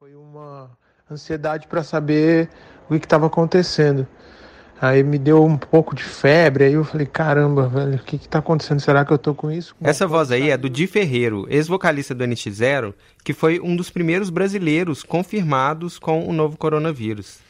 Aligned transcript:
Foi 0.00 0.14
uma 0.14 0.70
ansiedade 1.10 1.66
para 1.66 1.82
saber 1.82 2.48
o 2.88 2.96
que 2.96 3.04
estava 3.04 3.26
acontecendo. 3.26 4.06
Aí 4.80 5.02
me 5.02 5.18
deu 5.18 5.44
um 5.44 5.58
pouco 5.58 5.92
de 5.92 6.04
febre, 6.04 6.62
aí 6.62 6.74
eu 6.74 6.84
falei, 6.84 7.04
caramba, 7.04 7.66
velho, 7.66 7.96
o 7.96 8.04
que 8.04 8.16
que 8.16 8.28
tá 8.28 8.38
acontecendo? 8.38 8.78
Será 8.78 9.04
que 9.04 9.12
eu 9.12 9.18
tô 9.18 9.34
com 9.34 9.50
isso? 9.50 9.74
Essa 9.80 10.06
voz 10.06 10.30
aí 10.30 10.50
é 10.50 10.56
do 10.56 10.70
Di 10.70 10.86
Ferreiro, 10.86 11.48
ex-vocalista 11.50 12.14
do 12.14 12.22
NX0, 12.22 12.94
que 13.24 13.32
foi 13.32 13.58
um 13.58 13.74
dos 13.74 13.90
primeiros 13.90 14.30
brasileiros 14.30 15.02
confirmados 15.02 15.98
com 15.98 16.28
o 16.28 16.32
novo 16.32 16.56
coronavírus. 16.56 17.40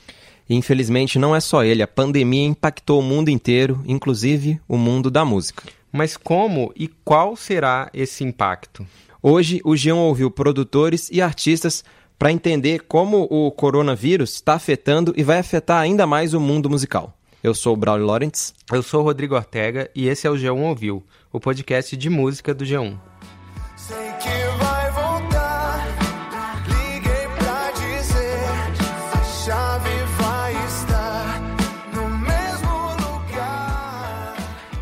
E 0.49 0.55
infelizmente 0.57 1.19
não 1.19 1.37
é 1.37 1.41
só 1.41 1.63
ele, 1.63 1.83
a 1.83 1.87
pandemia 1.87 2.47
impactou 2.47 3.01
o 3.01 3.05
mundo 3.05 3.29
inteiro, 3.29 3.83
inclusive 3.85 4.59
o 4.67 4.79
mundo 4.79 5.11
da 5.11 5.23
música. 5.23 5.65
Mas 5.93 6.17
como 6.17 6.73
e 6.75 6.89
qual 7.05 7.37
será 7.37 7.91
esse 7.93 8.25
impacto? 8.25 8.87
Hoje, 9.21 9.61
o 9.65 9.77
Jean 9.77 9.97
ouviu 9.97 10.31
produtores 10.31 11.11
e 11.13 11.21
artistas 11.21 11.85
para 12.19 12.33
entender 12.33 12.81
como 12.89 13.29
o 13.31 13.51
coronavírus 13.53 14.35
está 14.35 14.55
afetando 14.55 15.15
e 15.17 15.23
vai 15.23 15.39
afetar 15.39 15.81
ainda 15.81 16.07
mais 16.07 16.35
o 16.35 16.41
mundo 16.41 16.69
musical. 16.69 17.15
Eu 17.43 17.55
sou 17.55 17.75
o 17.75 17.77
Braulio 17.77 18.07
Lawrence. 18.07 18.53
Eu 18.73 18.83
sou 18.83 19.01
o 19.01 19.05
Rodrigo 19.05 19.37
Ortega 19.37 19.89
e 19.95 20.09
esse 20.09 20.27
é 20.27 20.31
o 20.31 20.35
G1 20.35 20.61
Ouviu, 20.61 21.05
o 21.33 21.39
podcast 21.39 21.97
de 21.97 22.11
música 22.11 22.53
do 22.53 22.65
G1. 22.65 22.99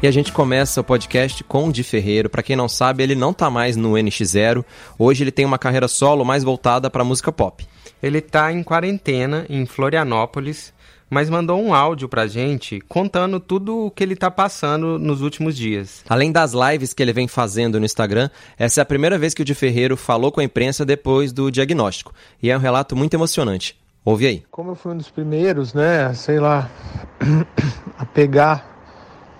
E 0.02 0.06
a 0.06 0.10
gente 0.10 0.30
começa 0.30 0.82
o 0.82 0.84
podcast 0.84 1.42
com 1.44 1.68
o 1.68 1.72
Di 1.72 1.82
Ferreiro. 1.82 2.28
Para 2.28 2.42
quem 2.42 2.54
não 2.54 2.68
sabe, 2.68 3.02
ele 3.02 3.14
não 3.14 3.32
tá 3.32 3.48
mais 3.48 3.76
no 3.76 3.92
NX0. 3.92 4.62
Hoje 4.98 5.24
ele 5.24 5.32
tem 5.32 5.46
uma 5.46 5.58
carreira 5.58 5.88
solo 5.88 6.22
mais 6.22 6.44
voltada 6.44 6.90
para 6.90 7.02
música 7.02 7.32
pop. 7.32 7.66
Ele 8.02 8.20
tá 8.20 8.52
em 8.52 8.62
quarentena 8.62 9.46
em 9.48 9.64
Florianópolis, 9.64 10.72
mas 11.08 11.30
mandou 11.30 11.58
um 11.58 11.72
áudio 11.72 12.10
pra 12.10 12.26
gente 12.26 12.78
contando 12.82 13.40
tudo 13.40 13.86
o 13.86 13.90
que 13.90 14.04
ele 14.04 14.14
tá 14.14 14.30
passando 14.30 14.98
nos 14.98 15.22
últimos 15.22 15.56
dias. 15.56 16.04
Além 16.06 16.30
das 16.30 16.52
lives 16.52 16.92
que 16.92 17.02
ele 17.02 17.14
vem 17.14 17.26
fazendo 17.26 17.80
no 17.80 17.86
Instagram, 17.86 18.28
essa 18.58 18.80
é 18.80 18.82
a 18.82 18.86
primeira 18.86 19.18
vez 19.18 19.32
que 19.32 19.40
o 19.40 19.44
Di 19.46 19.54
Ferreiro 19.54 19.96
falou 19.96 20.30
com 20.30 20.40
a 20.40 20.44
imprensa 20.44 20.84
depois 20.84 21.32
do 21.32 21.50
diagnóstico. 21.50 22.12
E 22.42 22.50
é 22.50 22.56
um 22.56 22.60
relato 22.60 22.94
muito 22.94 23.14
emocionante. 23.14 23.74
Ouve 24.04 24.26
aí. 24.26 24.44
Como 24.50 24.72
eu 24.72 24.76
fui 24.76 24.92
um 24.92 24.98
dos 24.98 25.10
primeiros, 25.10 25.72
né, 25.72 26.12
sei 26.12 26.38
lá, 26.38 26.70
a 27.98 28.04
pegar 28.04 28.75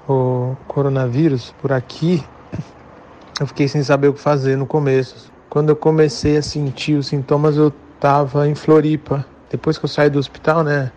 o 0.09 0.57
coronavírus 0.67 1.55
por 1.59 1.73
aqui, 1.73 2.25
eu 3.41 3.47
fiquei 3.47 3.69
sem 3.69 3.83
saber 3.83 4.09
o 4.09 4.15
que 4.15 4.21
fazer 4.21 4.57
no 4.57 4.67
começo. 4.67 5.33
Quando 5.49 5.71
eu 5.71 5.77
comecei 5.77 6.37
a 6.37 6.43
sentir 6.43 6.95
os 6.95 7.09
sintomas, 7.09 7.57
eu 7.57 7.71
tava 8.01 8.49
em 8.49 8.55
Floripa. 8.55 9.25
Depois 9.51 9.79
que 9.79 9.85
eu 9.85 9.89
saí 9.89 10.11
do 10.11 10.19
hospital, 10.19 10.63
né, 10.63 10.91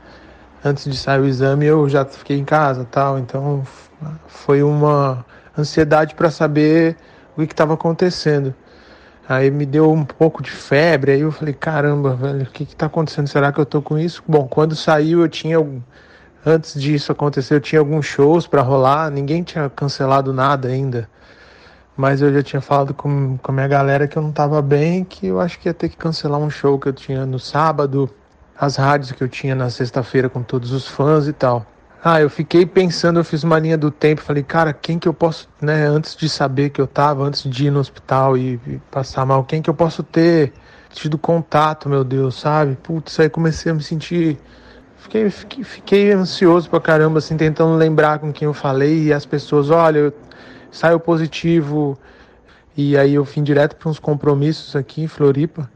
antes 0.63 0.85
de 0.85 0.97
sair 0.97 1.21
o 1.21 1.25
exame, 1.25 1.65
eu 1.65 1.87
já 1.87 2.03
fiquei 2.05 2.37
em 2.37 2.45
casa, 2.45 2.85
tal. 2.85 3.19
Então, 3.19 3.63
foi 4.27 4.63
uma 4.63 5.25
ansiedade 5.57 6.15
para 6.15 6.29
saber 6.31 6.97
o 7.35 7.45
que 7.45 7.53
estava 7.53 7.73
acontecendo. 7.73 8.53
Aí 9.27 9.51
me 9.51 9.65
deu 9.65 9.91
um 9.91 10.03
pouco 10.03 10.41
de 10.41 10.49
febre, 10.49 11.11
aí 11.11 11.21
eu 11.21 11.31
falei, 11.31 11.53
caramba, 11.53 12.15
velho, 12.15 12.41
o 12.41 12.45
que 12.47 12.65
que 12.65 12.75
tá 12.75 12.87
acontecendo? 12.87 13.27
Será 13.27 13.51
que 13.51 13.59
eu 13.59 13.65
tô 13.65 13.79
com 13.79 13.97
isso? 13.97 14.23
Bom, 14.27 14.47
quando 14.47 14.75
saiu 14.75 15.21
eu 15.21 15.29
tinha 15.29 15.59
antes 16.45 16.79
disso 16.79 17.11
acontecer, 17.11 17.55
eu 17.55 17.61
tinha 17.61 17.79
alguns 17.79 18.05
shows 18.05 18.47
para 18.47 18.61
rolar, 18.61 19.09
ninguém 19.09 19.43
tinha 19.43 19.69
cancelado 19.69 20.33
nada 20.33 20.67
ainda. 20.67 21.09
Mas 21.95 22.21
eu 22.21 22.33
já 22.33 22.41
tinha 22.41 22.61
falado 22.61 22.93
com, 22.93 23.37
com 23.37 23.51
a 23.51 23.55
minha 23.55 23.67
galera 23.67 24.07
que 24.07 24.17
eu 24.17 24.21
não 24.21 24.31
tava 24.31 24.61
bem, 24.61 25.03
que 25.03 25.27
eu 25.27 25.39
acho 25.39 25.59
que 25.59 25.67
ia 25.67 25.73
ter 25.73 25.89
que 25.89 25.97
cancelar 25.97 26.39
um 26.39 26.49
show 26.49 26.79
que 26.79 26.87
eu 26.87 26.93
tinha 26.93 27.25
no 27.25 27.39
sábado, 27.39 28.09
as 28.57 28.75
rádios 28.75 29.11
que 29.11 29.23
eu 29.23 29.27
tinha 29.27 29.53
na 29.53 29.69
sexta-feira 29.69 30.29
com 30.29 30.41
todos 30.41 30.71
os 30.71 30.87
fãs 30.87 31.27
e 31.27 31.33
tal. 31.33 31.65
Ah, 32.01 32.21
eu 32.21 32.29
fiquei 32.29 32.65
pensando, 32.65 33.19
eu 33.19 33.25
fiz 33.25 33.43
uma 33.43 33.59
linha 33.59 33.77
do 33.77 33.91
tempo, 33.91 34.21
falei, 34.21 34.41
cara, 34.41 34.71
quem 34.71 34.97
que 34.97 35.07
eu 35.07 35.13
posso, 35.13 35.49
né, 35.61 35.85
antes 35.85 36.15
de 36.15 36.29
saber 36.29 36.69
que 36.69 36.79
eu 36.79 36.87
tava, 36.87 37.25
antes 37.25 37.43
de 37.43 37.67
ir 37.67 37.71
no 37.71 37.79
hospital 37.79 38.37
e, 38.37 38.53
e 38.65 38.81
passar 38.89 39.25
mal, 39.25 39.43
quem 39.43 39.61
que 39.61 39.69
eu 39.69 39.73
posso 39.73 40.01
ter 40.01 40.53
tido 40.93 41.17
contato, 41.17 41.89
meu 41.89 42.05
Deus, 42.05 42.39
sabe? 42.39 42.77
Putz, 42.81 43.19
aí 43.19 43.29
comecei 43.29 43.71
a 43.71 43.75
me 43.75 43.83
sentir 43.83 44.39
Fiquei, 44.99 45.29
fiquei, 45.29 46.11
ansioso 46.11 46.69
pra 46.69 46.79
caramba, 46.79 47.19
assim, 47.19 47.37
tentando 47.37 47.75
lembrar 47.75 48.19
com 48.19 48.33
quem 48.33 48.45
eu 48.45 48.53
falei 48.53 49.05
e 49.05 49.13
as 49.13 49.25
pessoas, 49.25 49.69
olha, 49.69 50.13
saiu 50.69 50.99
positivo. 50.99 51.97
E 52.75 52.97
aí 52.97 53.15
eu 53.15 53.23
fui 53.25 53.41
direto 53.41 53.75
para 53.77 53.89
uns 53.89 53.97
compromissos 53.97 54.75
aqui 54.75 55.01
em 55.01 55.07
Floripa. 55.07 55.69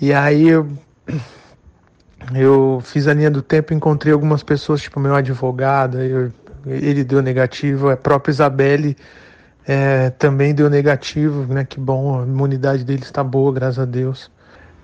E 0.00 0.12
aí 0.12 0.48
eu, 0.48 0.68
eu 2.34 2.80
fiz 2.84 3.08
a 3.08 3.14
linha 3.14 3.30
do 3.30 3.40
tempo, 3.42 3.72
encontrei 3.72 4.12
algumas 4.12 4.42
pessoas, 4.42 4.82
tipo 4.82 5.00
meu 5.00 5.14
advogado, 5.14 5.98
eu- 6.00 6.32
ele 6.66 7.04
deu 7.04 7.22
negativo, 7.22 7.90
a 7.90 7.96
própria 7.96 8.32
Isabelle 8.32 8.96
é, 9.66 10.10
também 10.10 10.54
deu 10.54 10.68
negativo, 10.68 11.52
né? 11.52 11.64
Que 11.64 11.80
bom, 11.80 12.20
a 12.20 12.22
imunidade 12.24 12.84
dele 12.84 13.02
está 13.02 13.24
boa, 13.24 13.52
graças 13.52 13.78
a 13.78 13.84
Deus 13.86 14.30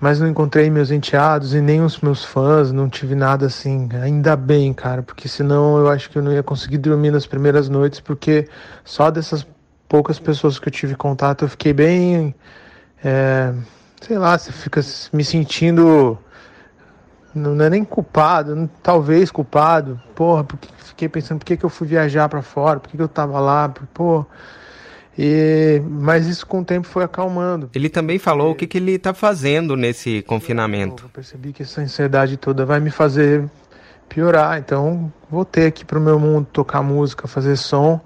mas 0.01 0.19
não 0.19 0.27
encontrei 0.27 0.67
meus 0.71 0.89
enteados 0.89 1.53
e 1.53 1.61
nem 1.61 1.81
os 1.83 2.01
meus 2.01 2.25
fãs, 2.25 2.71
não 2.71 2.89
tive 2.89 3.13
nada 3.13 3.45
assim. 3.45 3.87
Ainda 4.01 4.35
bem, 4.35 4.73
cara, 4.73 5.03
porque 5.03 5.27
senão 5.27 5.77
eu 5.77 5.87
acho 5.87 6.09
que 6.09 6.17
eu 6.17 6.23
não 6.23 6.33
ia 6.33 6.41
conseguir 6.41 6.79
dormir 6.79 7.11
nas 7.11 7.27
primeiras 7.27 7.69
noites, 7.69 7.99
porque 7.99 8.49
só 8.83 9.11
dessas 9.11 9.45
poucas 9.87 10.19
pessoas 10.19 10.57
que 10.57 10.67
eu 10.67 10.71
tive 10.71 10.95
contato 10.95 11.45
eu 11.45 11.49
fiquei 11.49 11.71
bem. 11.71 12.33
é, 13.03 13.53
sei 14.01 14.17
lá, 14.17 14.37
você 14.37 14.51
fica 14.51 14.81
me 15.13 15.23
sentindo. 15.23 16.17
Não 17.33 17.63
é 17.63 17.69
nem 17.69 17.83
culpado, 17.85 18.55
não- 18.55 18.67
talvez 18.83 19.31
culpado. 19.31 20.01
Porra, 20.15 20.43
porque 20.43 20.67
fiquei 20.79 21.07
pensando 21.07 21.39
por 21.39 21.45
que, 21.45 21.55
que 21.57 21.63
eu 21.63 21.69
fui 21.69 21.87
viajar 21.87 22.27
pra 22.27 22.41
fora, 22.41 22.79
por 22.79 22.89
que, 22.89 22.97
que 22.97 23.03
eu 23.03 23.07
tava 23.07 23.39
lá, 23.39 23.69
pô. 23.93 24.25
E, 25.17 25.81
mas 25.85 26.25
isso 26.27 26.45
com 26.47 26.61
o 26.61 26.65
tempo 26.65 26.87
foi 26.87 27.03
acalmando. 27.03 27.69
Ele 27.75 27.89
também 27.89 28.17
falou 28.17 28.51
o 28.51 28.55
que, 28.55 28.65
que 28.65 28.77
ele 28.77 28.97
tá 28.97 29.13
fazendo 29.13 29.75
nesse 29.75 30.21
confinamento. 30.21 31.03
Eu 31.03 31.09
percebi 31.09 31.51
que 31.51 31.63
essa 31.63 31.81
ansiedade 31.81 32.37
toda 32.37 32.65
vai 32.65 32.79
me 32.79 32.89
fazer 32.89 33.49
piorar. 34.07 34.57
Então, 34.57 35.11
voltei 35.29 35.67
aqui 35.67 35.83
pro 35.83 35.99
meu 35.99 36.19
mundo, 36.19 36.47
tocar 36.51 36.81
música, 36.81 37.27
fazer 37.27 37.57
som. 37.57 37.99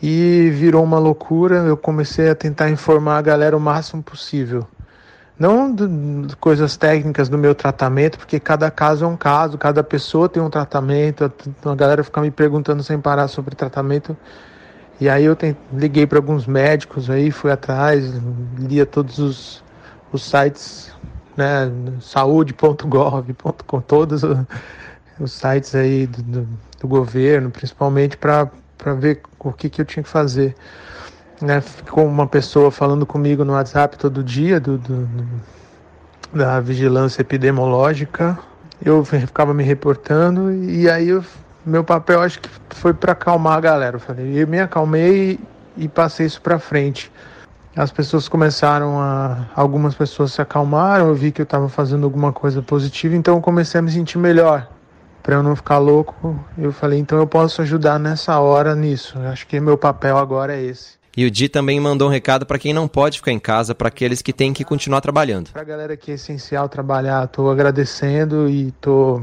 E 0.00 0.50
virou 0.54 0.84
uma 0.84 0.98
loucura. 0.98 1.56
Eu 1.56 1.76
comecei 1.76 2.28
a 2.30 2.34
tentar 2.34 2.70
informar 2.70 3.18
a 3.18 3.22
galera 3.22 3.56
o 3.56 3.60
máximo 3.60 4.02
possível. 4.02 4.66
Não 5.36 5.72
de 5.72 6.34
coisas 6.36 6.76
técnicas 6.76 7.28
do 7.28 7.38
meu 7.38 7.54
tratamento, 7.54 8.18
porque 8.18 8.40
cada 8.40 8.68
caso 8.72 9.04
é 9.04 9.08
um 9.08 9.16
caso, 9.16 9.56
cada 9.56 9.84
pessoa 9.84 10.28
tem 10.28 10.42
um 10.42 10.50
tratamento. 10.50 11.32
A 11.64 11.74
galera 11.76 12.02
fica 12.02 12.20
me 12.20 12.30
perguntando 12.30 12.82
sem 12.82 12.98
parar 13.00 13.28
sobre 13.28 13.54
tratamento. 13.54 14.16
E 15.00 15.08
aí 15.08 15.24
eu 15.24 15.36
liguei 15.72 16.06
para 16.06 16.18
alguns 16.18 16.46
médicos 16.46 17.08
aí, 17.08 17.30
fui 17.30 17.50
atrás, 17.52 18.04
lia 18.58 18.84
todos 18.84 19.18
os, 19.18 19.64
os 20.12 20.24
sites, 20.24 20.92
né, 21.36 21.70
saúde.gov.com, 22.00 23.80
todos 23.82 24.22
os 25.20 25.32
sites 25.32 25.74
aí 25.74 26.06
do, 26.06 26.22
do, 26.22 26.48
do 26.80 26.88
governo, 26.88 27.50
principalmente 27.50 28.16
para 28.16 28.50
ver 28.98 29.22
o 29.38 29.52
que, 29.52 29.70
que 29.70 29.80
eu 29.80 29.84
tinha 29.84 30.02
que 30.02 30.08
fazer. 30.08 30.56
Né, 31.40 31.60
ficou 31.60 32.04
uma 32.04 32.26
pessoa 32.26 32.68
falando 32.72 33.06
comigo 33.06 33.44
no 33.44 33.52
WhatsApp 33.52 33.96
todo 33.96 34.24
dia 34.24 34.58
do, 34.58 34.76
do- 34.78 35.06
do- 35.06 35.58
da 36.32 36.58
vigilância 36.58 37.20
epidemiológica. 37.22 38.36
Eu 38.84 39.04
ficava 39.04 39.54
me 39.54 39.62
reportando 39.62 40.52
e 40.52 40.90
aí 40.90 41.08
eu 41.08 41.24
meu 41.68 41.84
papel 41.84 42.20
acho 42.20 42.40
que 42.40 42.48
foi 42.70 42.92
para 42.92 43.12
acalmar 43.12 43.58
a 43.58 43.60
galera. 43.60 43.96
Eu 43.96 44.00
falei, 44.00 44.42
eu 44.42 44.46
me 44.46 44.60
acalmei 44.60 45.38
e 45.76 45.88
passei 45.88 46.26
isso 46.26 46.40
para 46.40 46.58
frente. 46.58 47.10
As 47.76 47.92
pessoas 47.92 48.28
começaram 48.28 48.98
a. 48.98 49.46
Algumas 49.54 49.94
pessoas 49.94 50.32
se 50.32 50.42
acalmaram, 50.42 51.08
eu 51.08 51.14
vi 51.14 51.30
que 51.30 51.40
eu 51.40 51.44
estava 51.44 51.68
fazendo 51.68 52.04
alguma 52.04 52.32
coisa 52.32 52.60
positiva, 52.60 53.14
então 53.14 53.36
eu 53.36 53.40
comecei 53.40 53.78
a 53.78 53.82
me 53.82 53.90
sentir 53.90 54.18
melhor. 54.18 54.66
Para 55.22 55.36
eu 55.36 55.42
não 55.42 55.54
ficar 55.54 55.78
louco, 55.78 56.42
eu 56.56 56.72
falei, 56.72 56.98
então 56.98 57.18
eu 57.18 57.26
posso 57.26 57.62
ajudar 57.62 57.98
nessa 58.00 58.40
hora 58.40 58.74
nisso. 58.74 59.18
Eu 59.18 59.28
acho 59.28 59.46
que 59.46 59.60
meu 59.60 59.76
papel 59.76 60.16
agora 60.16 60.56
é 60.56 60.64
esse. 60.64 60.98
E 61.16 61.24
o 61.26 61.30
Di 61.30 61.48
também 61.48 61.80
mandou 61.80 62.08
um 62.08 62.10
recado 62.10 62.46
para 62.46 62.58
quem 62.58 62.72
não 62.72 62.86
pode 62.86 63.18
ficar 63.18 63.32
em 63.32 63.38
casa, 63.38 63.74
para 63.74 63.88
aqueles 63.88 64.22
que 64.22 64.32
têm 64.32 64.52
que 64.52 64.64
continuar 64.64 65.00
trabalhando. 65.00 65.50
Pra 65.50 65.64
galera 65.64 65.96
que 65.96 66.12
é 66.12 66.14
essencial 66.14 66.68
trabalhar, 66.68 67.26
tô 67.26 67.50
agradecendo 67.50 68.48
e 68.48 68.70
tô. 68.80 69.22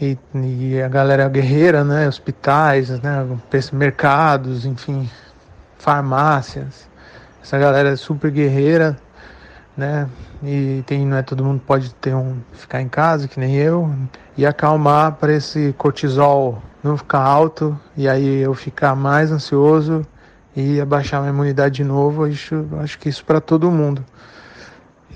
E, 0.00 0.16
e 0.34 0.80
a 0.80 0.88
galera 0.88 1.28
guerreira, 1.28 1.82
né? 1.82 2.06
Hospitais, 2.06 2.90
né? 3.00 3.26
Mercados, 3.72 4.64
enfim, 4.64 5.10
farmácias. 5.78 6.88
Essa 7.42 7.58
galera 7.58 7.90
é 7.90 7.96
super 7.96 8.30
guerreira, 8.30 8.96
né? 9.76 10.08
E 10.42 10.84
tem, 10.86 11.04
não 11.04 11.16
é 11.16 11.22
todo 11.22 11.44
mundo 11.44 11.60
pode 11.66 11.92
ter 11.94 12.14
um 12.14 12.36
ficar 12.52 12.80
em 12.80 12.88
casa, 12.88 13.26
que 13.26 13.40
nem 13.40 13.56
eu, 13.56 13.92
e 14.36 14.46
acalmar 14.46 15.12
para 15.12 15.32
esse 15.32 15.74
cortisol 15.76 16.62
não 16.82 16.96
ficar 16.96 17.20
alto 17.20 17.78
e 17.96 18.08
aí 18.08 18.38
eu 18.38 18.54
ficar 18.54 18.94
mais 18.94 19.32
ansioso 19.32 20.06
e 20.54 20.80
abaixar 20.80 21.20
minha 21.20 21.32
imunidade 21.32 21.76
de 21.76 21.84
novo. 21.84 22.24
Acho, 22.24 22.66
acho 22.80 22.98
que 22.98 23.08
isso 23.08 23.24
para 23.24 23.40
todo 23.40 23.70
mundo. 23.70 24.04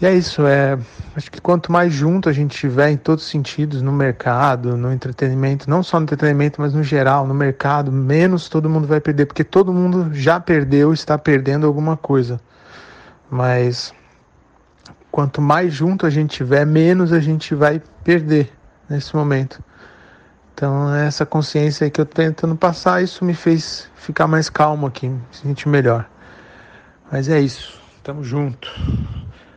E 0.03 0.07
é 0.07 0.13
isso, 0.13 0.45
é. 0.45 0.77
Acho 1.15 1.31
que 1.31 1.41
quanto 1.41 1.71
mais 1.71 1.93
junto 1.93 2.29
a 2.29 2.33
gente 2.33 2.59
tiver 2.59 2.91
em 2.91 2.97
todos 2.97 3.23
os 3.23 3.31
sentidos, 3.31 3.83
no 3.83 3.93
mercado, 3.93 4.77
no 4.77 4.93
entretenimento, 4.93 5.71
não 5.71 5.81
só 5.81 6.01
no 6.01 6.03
entretenimento, 6.03 6.61
mas 6.61 6.75
no 6.75 6.83
geral, 6.83 7.25
no 7.25 7.33
mercado, 7.33 7.93
menos 7.93 8.49
todo 8.49 8.69
mundo 8.69 8.85
vai 8.85 9.01
perder, 9.01 9.27
porque 9.27 9.45
todo 9.45 9.73
mundo 9.73 10.13
já 10.13 10.41
perdeu, 10.41 10.93
está 10.93 11.17
perdendo 11.17 11.69
alguma 11.69 11.97
coisa. 11.97 12.41
Mas 13.31 13.95
quanto 15.09 15.41
mais 15.41 15.73
junto 15.73 16.05
a 16.05 16.11
gente 16.11 16.31
tiver, 16.31 16.67
menos 16.67 17.13
a 17.13 17.21
gente 17.21 17.55
vai 17.55 17.81
perder 18.03 18.53
nesse 18.91 19.15
momento. 19.15 19.63
Então, 20.53 20.93
essa 20.93 21.25
consciência 21.25 21.89
que 21.89 22.01
eu 22.01 22.07
tô 22.07 22.17
tentando 22.17 22.57
passar, 22.57 23.05
isso 23.05 23.25
me 23.25 23.35
fez 23.35 23.89
ficar 23.95 24.27
mais 24.27 24.51
calmo 24.51 24.85
aqui, 24.85 25.09
me 25.09 25.23
sentir 25.31 25.69
melhor. 25.69 26.11
Mas 27.09 27.29
é 27.29 27.39
isso, 27.39 27.81
tamo 28.03 28.25
junto. 28.25 28.69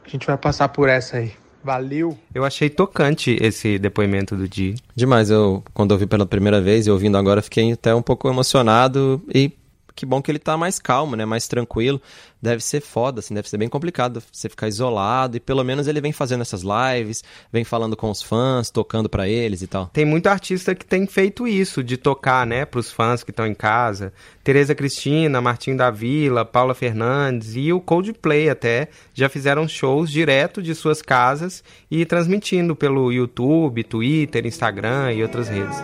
A 0.06 0.10
gente 0.10 0.28
vai 0.28 0.38
passar 0.38 0.69
por 0.69 0.88
essa 0.88 1.18
aí. 1.18 1.34
Valeu! 1.63 2.16
Eu 2.34 2.46
achei 2.46 2.69
tocante 2.69 3.38
esse 3.42 3.80
depoimento 3.80 4.36
do 4.36 4.48
Di. 4.48 4.75
Demais, 4.96 5.31
eu 5.31 5.63
quando 5.74 5.94
ouvi 5.94 6.06
pela 6.06 6.25
primeira 6.25 6.62
vez 6.62 6.86
e 6.86 6.92
ouvindo 6.92 7.18
agora, 7.18 7.42
fiquei 7.42 7.72
até 7.72 7.94
um 7.96 8.04
pouco 8.04 8.30
emocionado 8.30 9.19
e 9.34 9.52
que 9.96 10.06
bom 10.06 10.22
que 10.22 10.30
ele 10.30 10.40
tá 10.40 10.58
mais 10.58 10.78
calmo, 10.78 11.16
né? 11.16 11.26
Mais 11.26 11.48
tranquilo. 11.48 12.02
Deve 12.42 12.62
ser 12.62 12.82
foda, 12.82 13.22
assim, 13.22 13.34
deve 13.34 13.50
ser 13.50 13.58
bem 13.58 13.70
complicado 13.70 14.22
você 14.32 14.50
ficar 14.50 14.68
isolado. 14.68 15.38
E 15.38 15.40
pelo 15.40 15.64
menos 15.64 15.88
ele 15.88 16.02
vem 16.02 16.12
fazendo 16.12 16.42
essas 16.42 16.62
lives, 16.62 17.24
vem 17.52 17.64
falando 17.64 17.96
com 17.96 18.12
os 18.12 18.22
fãs, 18.22 18.70
tocando 18.70 19.10
para 19.10 19.28
eles 19.28 19.62
e 19.62 19.68
tal. 19.68 19.88
Tem 19.88 20.06
muito 20.06 20.28
artista 20.28 20.76
que 20.76 20.86
tem 20.86 21.08
feito 21.08 21.48
isso, 21.48 21.84
de 21.84 21.98
tocar, 21.98 22.46
né, 22.46 22.66
pros 22.66 22.92
fãs 22.92 23.24
que 23.24 23.32
estão 23.32 23.48
em 23.48 23.56
casa. 23.56 24.14
Tereza 24.44 24.76
Cristina, 24.76 25.42
Martim 25.42 25.76
da 25.76 25.90
Vila, 25.90 26.46
Paula 26.46 26.76
Fernandes 26.76 27.56
e 27.56 27.72
o 27.72 27.80
Coldplay 27.80 28.50
até 28.50 28.90
já 29.14 29.30
fizeram 29.30 29.68
shows 29.68 30.12
direto 30.12 30.62
de 30.62 30.76
suas 30.76 31.02
casas 31.02 31.64
e 31.90 32.06
transmitindo 32.06 32.76
pelo 32.76 33.12
YouTube, 33.12 33.84
Twitter, 33.84 34.46
Instagram 34.46 35.14
e 35.14 35.24
outras 35.24 35.48
redes. 35.48 35.78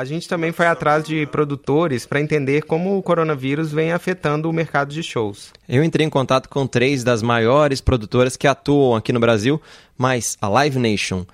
A 0.00 0.04
gente 0.06 0.26
também 0.26 0.50
foi 0.50 0.66
atrás 0.66 1.04
de 1.04 1.26
produtores 1.26 2.06
para 2.06 2.22
entender 2.22 2.62
como 2.62 2.96
o 2.96 3.02
coronavírus 3.02 3.70
vem 3.70 3.92
afetando 3.92 4.48
o 4.48 4.52
mercado 4.52 4.94
de 4.94 5.02
shows. 5.02 5.52
Eu 5.68 5.84
entrei 5.84 6.06
em 6.06 6.08
contato 6.08 6.48
com 6.48 6.66
três 6.66 7.04
das 7.04 7.20
maiores 7.20 7.82
produtoras 7.82 8.34
que 8.34 8.46
atuam 8.46 8.96
aqui 8.96 9.12
no 9.12 9.20
Brasil, 9.20 9.60
mas 9.98 10.38
a 10.40 10.48
Live 10.48 10.78
Nation, 10.78 11.26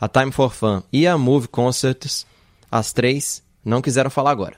a 0.00 0.08
Time 0.08 0.32
for 0.32 0.54
Fun 0.54 0.82
e 0.90 1.06
a 1.06 1.18
Move 1.18 1.48
Concerts, 1.48 2.26
as 2.72 2.94
três 2.94 3.42
não 3.62 3.82
quiseram 3.82 4.08
falar 4.08 4.30
agora. 4.30 4.56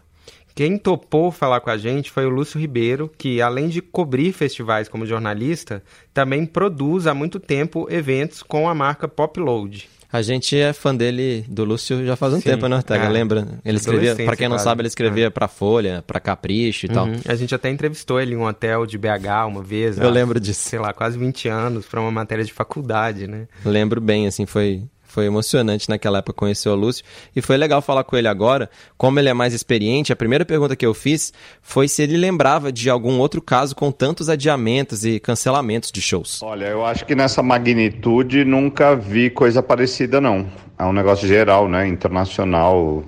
Quem 0.55 0.79
topou 0.79 1.33
falar 1.33 1.59
com 1.59 1.71
a 1.71 1.77
gente 1.77 2.13
foi 2.13 2.25
o 2.25 2.31
Lúcio 2.31 2.61
Ribeiro, 2.61 3.11
que 3.19 3.43
além 3.43 3.67
de 3.69 3.83
cobrir 3.83 4.33
festivais 4.33 4.89
como 4.89 5.05
jornalista, 5.05 5.83
também 6.15 6.47
produz 6.47 7.09
há 7.09 7.13
muito 7.13 7.41
tempo 7.41 7.89
eventos 7.91 8.45
com 8.45 8.69
a 8.69 8.75
marca 8.77 9.09
Popload. 9.09 9.89
A 10.13 10.23
gente 10.23 10.57
é 10.59 10.73
fã 10.73 10.95
dele, 10.95 11.45
do 11.49 11.65
Lúcio, 11.65 12.05
já 12.07 12.17
faz 12.17 12.33
um 12.33 12.37
Sim, 12.37 12.51
tempo, 12.51 12.69
né, 12.69 12.77
Ortega? 12.77 13.05
É. 13.05 13.09
Lembra? 13.09 13.61
Ele 13.65 13.77
escrevia, 13.77 14.15
para 14.15 14.37
quem 14.37 14.49
não 14.49 14.59
sabe, 14.59 14.83
ele 14.83 14.89
escrevia 14.89 15.27
é. 15.27 15.31
pra 15.31 15.49
Folha, 15.49 16.03
pra 16.07 16.21
Capricho 16.21 16.87
e 16.87 16.89
uhum. 16.89 16.95
tal. 16.95 17.09
A 17.27 17.35
gente 17.35 17.55
até 17.55 17.71
entrevistou 17.71 18.21
ele 18.21 18.35
em 18.35 18.37
um 18.37 18.45
hotel 18.45 18.87
de 18.87 18.97
BH 18.97 19.47
uma 19.49 19.63
vez. 19.63 19.99
Eu 19.99 20.09
há, 20.09 20.11
lembro 20.11 20.39
disso. 20.39 20.69
Sei 20.69 20.79
lá, 20.79 20.93
quase 20.93 21.19
20 21.19 21.49
anos, 21.49 21.87
pra 21.87 22.01
uma 22.01 22.11
matéria 22.11 22.45
de 22.45 22.53
faculdade, 22.53 23.27
né? 23.27 23.47
Lembro 23.65 24.01
bem, 24.01 24.27
assim, 24.27 24.47
foi, 24.47 24.85
foi 25.17 25.25
emocionante 25.25 25.89
naquela 25.89 26.19
época 26.19 26.35
conhecer 26.35 26.69
o 26.69 26.75
Lúcio. 26.75 27.03
E 27.35 27.41
foi 27.41 27.57
legal 27.57 27.81
falar 27.81 28.05
com 28.05 28.19
ele 28.19 28.29
agora. 28.29 28.69
Como 28.99 29.19
ele 29.19 29.31
é 29.31 29.33
mais 29.33 29.55
experiente, 29.55 30.13
a 30.13 30.17
primeira 30.17 30.45
pergunta 30.45 30.77
que 30.77 30.85
eu 30.85 30.93
fiz 30.93 31.33
foi 31.63 31.89
se 31.89 32.03
ele 32.03 32.19
lembrava 32.19 32.71
de 32.71 32.91
algum 32.91 33.19
outro 33.19 33.41
caso 33.41 33.75
com 33.75 33.91
tantos 33.91 34.29
adiamentos 34.29 35.07
e 35.07 35.19
cancelamentos 35.19 35.91
de 35.91 36.03
shows. 36.03 36.43
Olha, 36.43 36.67
eu 36.67 36.85
acho 36.85 37.07
que 37.07 37.15
nessa 37.15 37.43
magnitude 37.43 38.45
nunca 38.45 38.95
vi 38.95 39.31
coisa 39.31 39.63
parecida, 39.63 40.21
não. 40.21 40.47
É 40.79 40.85
um 40.85 40.93
negócio 40.93 41.27
geral, 41.27 41.67
né? 41.67 41.89
Internacional, 41.89 43.03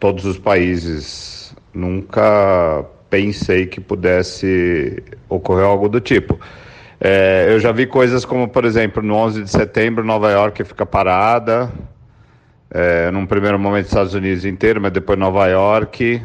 todos 0.00 0.24
os 0.24 0.38
países. 0.38 1.54
Nunca 1.74 2.82
pensei 3.10 3.66
que 3.66 3.78
pudesse 3.78 5.02
ocorrer 5.28 5.66
algo 5.66 5.86
do 5.86 6.00
tipo. 6.00 6.40
É, 7.00 7.46
eu 7.50 7.60
já 7.60 7.72
vi 7.72 7.86
coisas 7.86 8.24
como, 8.24 8.48
por 8.48 8.64
exemplo, 8.64 9.02
no 9.02 9.14
11 9.14 9.42
de 9.42 9.50
setembro, 9.50 10.04
Nova 10.04 10.30
York 10.30 10.64
fica 10.64 10.86
parada. 10.86 11.70
É, 12.70 13.10
num 13.10 13.26
primeiro 13.26 13.58
momento, 13.58 13.86
Estados 13.86 14.14
Unidos 14.14 14.44
inteiro, 14.44 14.80
mas 14.80 14.92
depois 14.92 15.18
Nova 15.18 15.46
York. 15.46 16.22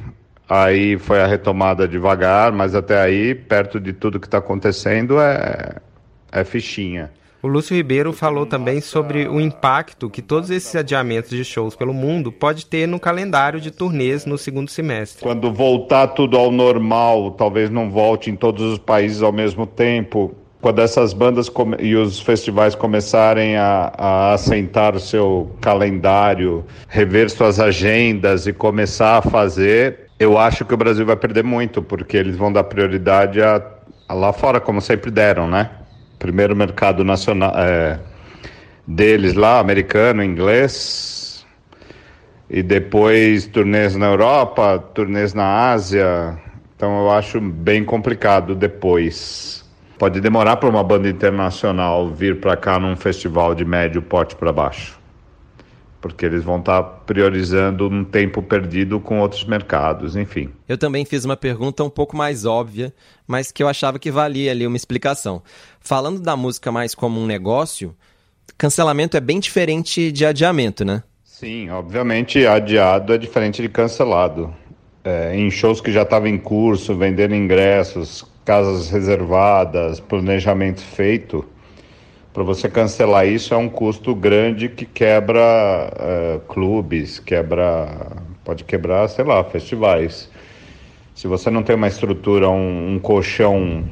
Aí 0.50 0.97
foi 0.97 1.21
a 1.21 1.27
retomada 1.27 1.88
devagar, 1.88 2.51
mas 2.51 2.75
até 2.75 3.00
aí, 3.00 3.33
perto 3.33 3.79
de 3.79 3.94
tudo 3.94 4.19
que 4.19 4.27
está 4.27 4.39
acontecendo, 4.39 5.19
é, 5.19 5.77
é 6.31 6.44
fichinha. 6.44 7.09
O 7.44 7.47
Lúcio 7.47 7.75
Ribeiro 7.75 8.13
falou 8.13 8.45
também 8.45 8.81
sobre 8.81 9.27
o 9.27 9.39
impacto 9.39 10.09
que 10.12 10.21
todos 10.21 10.51
esses 10.51 10.75
adiamentos 10.75 11.31
de 11.31 11.44
shows 11.44 11.75
pelo 11.75 11.94
mundo 11.94 12.31
pode 12.31 12.67
ter 12.67 12.88
no 12.88 13.00
calendário 13.00 13.59
de 13.59 13.71
turnês 13.71 14.27
no 14.27 14.38
segundo 14.38 14.69
semestre. 14.69 15.24
Quando 15.24 15.51
voltar 15.51 16.07
tudo 16.09 16.38
ao 16.38 16.51
normal, 16.51 17.31
talvez 17.31 17.69
não 17.69 17.89
volte 17.89 18.29
em 18.29 18.35
todos 18.35 18.62
os 18.62 18.77
países 18.77 19.24
ao 19.24 19.31
mesmo 19.31 19.65
tempo, 19.65 20.35
quando 20.61 20.79
essas 20.79 21.11
bandas 21.11 21.51
e 21.79 21.95
os 21.95 22.19
festivais 22.19 22.75
começarem 22.75 23.57
a, 23.57 23.91
a 23.97 24.33
assentar 24.33 24.95
o 24.95 24.99
seu 24.99 25.51
calendário, 25.59 26.63
rever 26.87 27.29
suas 27.31 27.59
agendas 27.59 28.45
e 28.45 28.53
começar 28.53 29.17
a 29.17 29.21
fazer, 29.23 30.11
eu 30.19 30.37
acho 30.37 30.63
que 30.63 30.73
o 30.73 30.77
Brasil 30.77 31.03
vai 31.03 31.15
perder 31.15 31.43
muito, 31.43 31.81
porque 31.81 32.15
eles 32.15 32.35
vão 32.37 32.53
dar 32.53 32.63
prioridade 32.65 33.41
a, 33.41 33.59
a 34.07 34.13
lá 34.13 34.31
fora, 34.31 34.61
como 34.61 34.79
sempre 34.79 35.09
deram, 35.09 35.47
né? 35.47 35.71
Primeiro 36.19 36.55
mercado 36.55 37.03
nacional 37.03 37.53
é, 37.55 37.99
deles 38.85 39.33
lá, 39.33 39.59
americano, 39.59 40.23
inglês, 40.23 41.43
e 42.47 42.61
depois 42.61 43.47
turnês 43.47 43.95
na 43.95 44.07
Europa, 44.07 44.77
turnês 44.93 45.33
na 45.33 45.71
Ásia. 45.71 46.37
Então 46.75 46.99
eu 46.99 47.11
acho 47.11 47.41
bem 47.41 47.83
complicado 47.83 48.53
depois. 48.53 49.60
Pode 50.01 50.19
demorar 50.19 50.57
para 50.57 50.68
uma 50.68 50.83
banda 50.83 51.07
internacional 51.07 52.09
vir 52.09 52.39
para 52.39 52.57
cá 52.57 52.80
num 52.80 52.95
festival 52.98 53.53
de 53.53 53.63
médio 53.63 54.01
porte 54.01 54.36
para 54.36 54.51
baixo. 54.51 55.00
Porque 56.01 56.25
eles 56.25 56.44
vão 56.44 56.57
estar 56.57 56.81
tá 56.81 56.89
priorizando 57.06 57.88
um 57.88 58.03
tempo 58.03 58.41
perdido 58.41 59.00
com 59.00 59.20
outros 59.20 59.46
mercados, 59.46 60.15
enfim. 60.15 60.50
Eu 60.67 60.75
também 60.75 61.05
fiz 61.05 61.24
uma 61.24 61.38
pergunta 61.38 61.84
um 61.84 61.89
pouco 61.89 62.17
mais 62.17 62.46
óbvia, 62.46 62.91
mas 63.27 63.51
que 63.51 63.62
eu 63.62 63.67
achava 63.67 64.00
que 64.00 64.10
valia 64.10 64.50
ali 64.50 64.65
uma 64.65 64.75
explicação. 64.75 65.43
Falando 65.79 66.20
da 66.20 66.36
música 66.36 66.72
mais 66.72 66.96
como 66.96 67.22
um 67.22 67.27
negócio, 67.27 67.96
cancelamento 68.58 69.15
é 69.15 69.20
bem 69.20 69.39
diferente 69.39 70.12
de 70.12 70.25
adiamento, 70.25 70.84
né? 70.84 71.03
Sim, 71.24 71.70
obviamente 71.70 72.43
adiado 72.43 73.13
é 73.13 73.20
diferente 73.20 73.62
de 73.62 73.70
cancelado. 73.70 74.51
É, 75.03 75.36
em 75.36 75.51
shows 75.51 75.79
que 75.79 75.91
já 75.91 76.01
estavam 76.01 76.27
em 76.27 76.39
curso, 76.39 76.96
vendendo 76.96 77.36
ingressos, 77.36 78.30
casas 78.45 78.89
reservadas, 78.89 80.00
planejamento 80.00 80.81
feito, 80.81 81.45
para 82.33 82.43
você 82.43 82.69
cancelar 82.69 83.27
isso 83.27 83.53
é 83.53 83.57
um 83.57 83.67
custo 83.67 84.15
grande 84.15 84.69
que 84.69 84.86
quebra 84.86 85.41
uh, 85.41 86.39
clubes, 86.41 87.19
quebra. 87.19 88.07
pode 88.43 88.63
quebrar, 88.63 89.10
sei 89.10 89.25
lá, 89.25 89.43
festivais. 89.43 90.29
Se 91.13 91.27
você 91.27 91.50
não 91.50 91.62
tem 91.62 91.75
uma 91.75 91.89
estrutura, 91.89 92.50
um, 92.50 92.93
um 92.95 93.00
colchão 93.00 93.83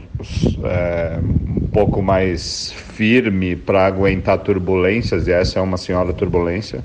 é, 0.64 1.20
um 1.22 1.68
pouco 1.68 2.02
mais 2.02 2.72
firme 2.72 3.58
para 3.58 3.86
aguentar 3.86 4.40
turbulências, 4.40 5.28
e 5.28 5.32
essa 5.32 5.60
é 5.60 5.62
uma 5.62 5.78
senhora 5.78 6.14
turbulência, 6.14 6.84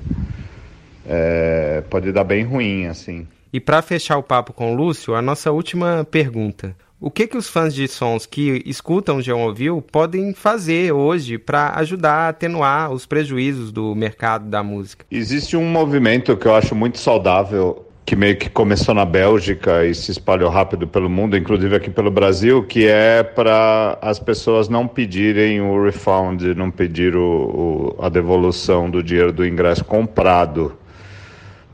é, 1.07 1.81
pode 1.89 2.11
dar 2.11 2.25
bem 2.25 2.43
ruim, 2.43 2.85
assim. 2.85 3.25
E 3.51 3.61
para 3.61 3.81
fechar 3.81 4.17
o 4.17 4.23
papo 4.23 4.51
com 4.51 4.73
o 4.73 4.75
Lúcio, 4.75 5.15
a 5.15 5.21
nossa 5.21 5.51
última 5.51 6.05
pergunta. 6.11 6.75
O 6.99 7.11
que, 7.11 7.27
que 7.27 7.37
os 7.37 7.49
fãs 7.49 7.75
de 7.75 7.87
sons 7.89 8.25
que 8.25 8.63
escutam 8.65 9.21
João 9.21 9.41
Ouviu 9.41 9.81
podem 9.81 10.33
fazer 10.33 10.93
hoje 10.93 11.37
para 11.37 11.77
ajudar 11.79 12.13
a 12.13 12.29
atenuar 12.29 12.91
os 12.91 13.05
prejuízos 13.05 13.69
do 13.71 13.93
mercado 13.93 14.49
da 14.49 14.63
música? 14.63 15.05
Existe 15.11 15.57
um 15.57 15.65
movimento 15.65 16.37
que 16.37 16.47
eu 16.47 16.55
acho 16.55 16.73
muito 16.73 16.97
saudável, 16.97 17.85
que 18.05 18.15
meio 18.15 18.37
que 18.37 18.49
começou 18.49 18.95
na 18.95 19.03
Bélgica 19.03 19.85
e 19.85 19.93
se 19.93 20.11
espalhou 20.11 20.49
rápido 20.49 20.87
pelo 20.87 21.09
mundo, 21.09 21.35
inclusive 21.35 21.75
aqui 21.75 21.89
pelo 21.89 22.09
Brasil, 22.09 22.63
que 22.63 22.87
é 22.87 23.23
para 23.23 23.97
as 24.01 24.17
pessoas 24.17 24.69
não 24.69 24.87
pedirem 24.87 25.59
o 25.59 25.83
refund, 25.83 26.41
não 26.55 26.71
pedir 26.71 27.13
o, 27.13 27.95
o, 27.99 28.03
a 28.03 28.07
devolução 28.07 28.89
do 28.89 29.03
dinheiro 29.03 29.33
do 29.33 29.45
ingresso 29.45 29.83
comprado 29.83 30.77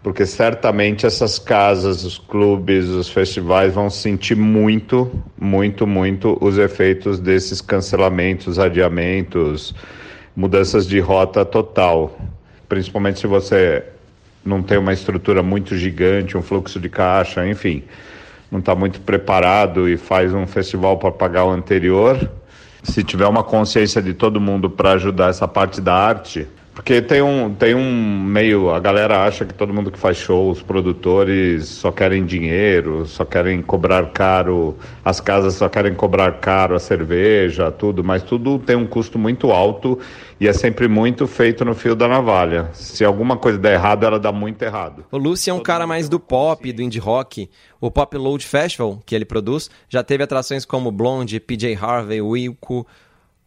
porque 0.03 0.25
certamente 0.25 1.05
essas 1.05 1.37
casas, 1.37 2.03
os 2.03 2.17
clubes, 2.17 2.85
os 2.85 3.09
festivais 3.09 3.73
vão 3.73 3.89
sentir 3.89 4.35
muito, 4.35 5.11
muito, 5.39 5.85
muito 5.85 6.37
os 6.41 6.57
efeitos 6.57 7.19
desses 7.19 7.61
cancelamentos, 7.61 8.57
adiamentos, 8.57 9.75
mudanças 10.35 10.87
de 10.87 10.99
rota 10.99 11.45
total. 11.45 12.17
principalmente 12.67 13.19
se 13.19 13.27
você 13.27 13.83
não 14.43 14.63
tem 14.63 14.77
uma 14.77 14.93
estrutura 14.93 15.43
muito 15.43 15.75
gigante, 15.75 16.37
um 16.37 16.41
fluxo 16.41 16.79
de 16.79 16.89
caixa, 16.89 17.45
enfim, 17.47 17.83
não 18.49 18.59
está 18.59 18.73
muito 18.73 19.01
preparado 19.01 19.87
e 19.87 19.97
faz 19.97 20.33
um 20.33 20.47
festival 20.47 20.97
para 20.97 21.11
pagar 21.11 21.45
o 21.45 21.51
anterior. 21.51 22.29
Se 22.81 23.03
tiver 23.03 23.27
uma 23.27 23.43
consciência 23.43 24.01
de 24.01 24.13
todo 24.13 24.41
mundo 24.41 24.69
para 24.69 24.93
ajudar 24.93 25.29
essa 25.29 25.47
parte 25.47 25.79
da 25.79 25.93
arte, 25.93 26.47
porque 26.73 27.01
tem 27.01 27.21
um, 27.21 27.53
tem 27.53 27.75
um 27.75 28.23
meio. 28.23 28.69
A 28.69 28.79
galera 28.79 29.25
acha 29.25 29.45
que 29.45 29.53
todo 29.53 29.73
mundo 29.73 29.91
que 29.91 29.99
faz 29.99 30.17
show, 30.17 30.49
os 30.49 30.61
produtores 30.61 31.67
só 31.67 31.91
querem 31.91 32.25
dinheiro, 32.25 33.05
só 33.05 33.25
querem 33.25 33.61
cobrar 33.61 34.07
caro, 34.11 34.77
as 35.03 35.19
casas 35.19 35.55
só 35.55 35.67
querem 35.67 35.93
cobrar 35.93 36.39
caro 36.39 36.75
a 36.75 36.79
cerveja, 36.79 37.71
tudo, 37.71 38.03
mas 38.03 38.23
tudo 38.23 38.57
tem 38.57 38.75
um 38.75 38.87
custo 38.87 39.19
muito 39.19 39.51
alto 39.51 39.99
e 40.39 40.47
é 40.47 40.53
sempre 40.53 40.87
muito 40.87 41.27
feito 41.27 41.65
no 41.65 41.75
fio 41.75 41.95
da 41.95 42.07
navalha. 42.07 42.69
Se 42.73 43.03
alguma 43.03 43.35
coisa 43.35 43.57
der 43.57 43.73
errado, 43.73 44.05
ela 44.05 44.19
dá 44.19 44.31
muito 44.31 44.61
errado. 44.63 45.05
O 45.11 45.17
Lucy 45.17 45.49
é 45.49 45.53
um 45.53 45.61
cara 45.61 45.85
mais 45.85 46.07
do 46.07 46.19
pop, 46.19 46.71
do 46.71 46.81
indie 46.81 46.99
rock. 46.99 47.49
O 47.79 47.91
Pop 47.91 48.15
Load 48.15 48.45
Festival, 48.45 48.99
que 49.05 49.13
ele 49.13 49.25
produz, 49.25 49.69
já 49.89 50.03
teve 50.03 50.23
atrações 50.23 50.65
como 50.65 50.91
Blonde, 50.91 51.39
PJ 51.39 51.75
Harvey, 51.75 52.21
Wilco 52.21 52.87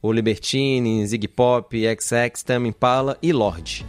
o 0.04 0.12
Libertine, 0.12 1.06
Ziggy 1.06 1.26
Pop, 1.26 1.75
XX, 1.75 2.42
Tame 2.42 2.68
Impala 2.68 3.16
e 3.23 3.32
Lorde. 3.32 3.87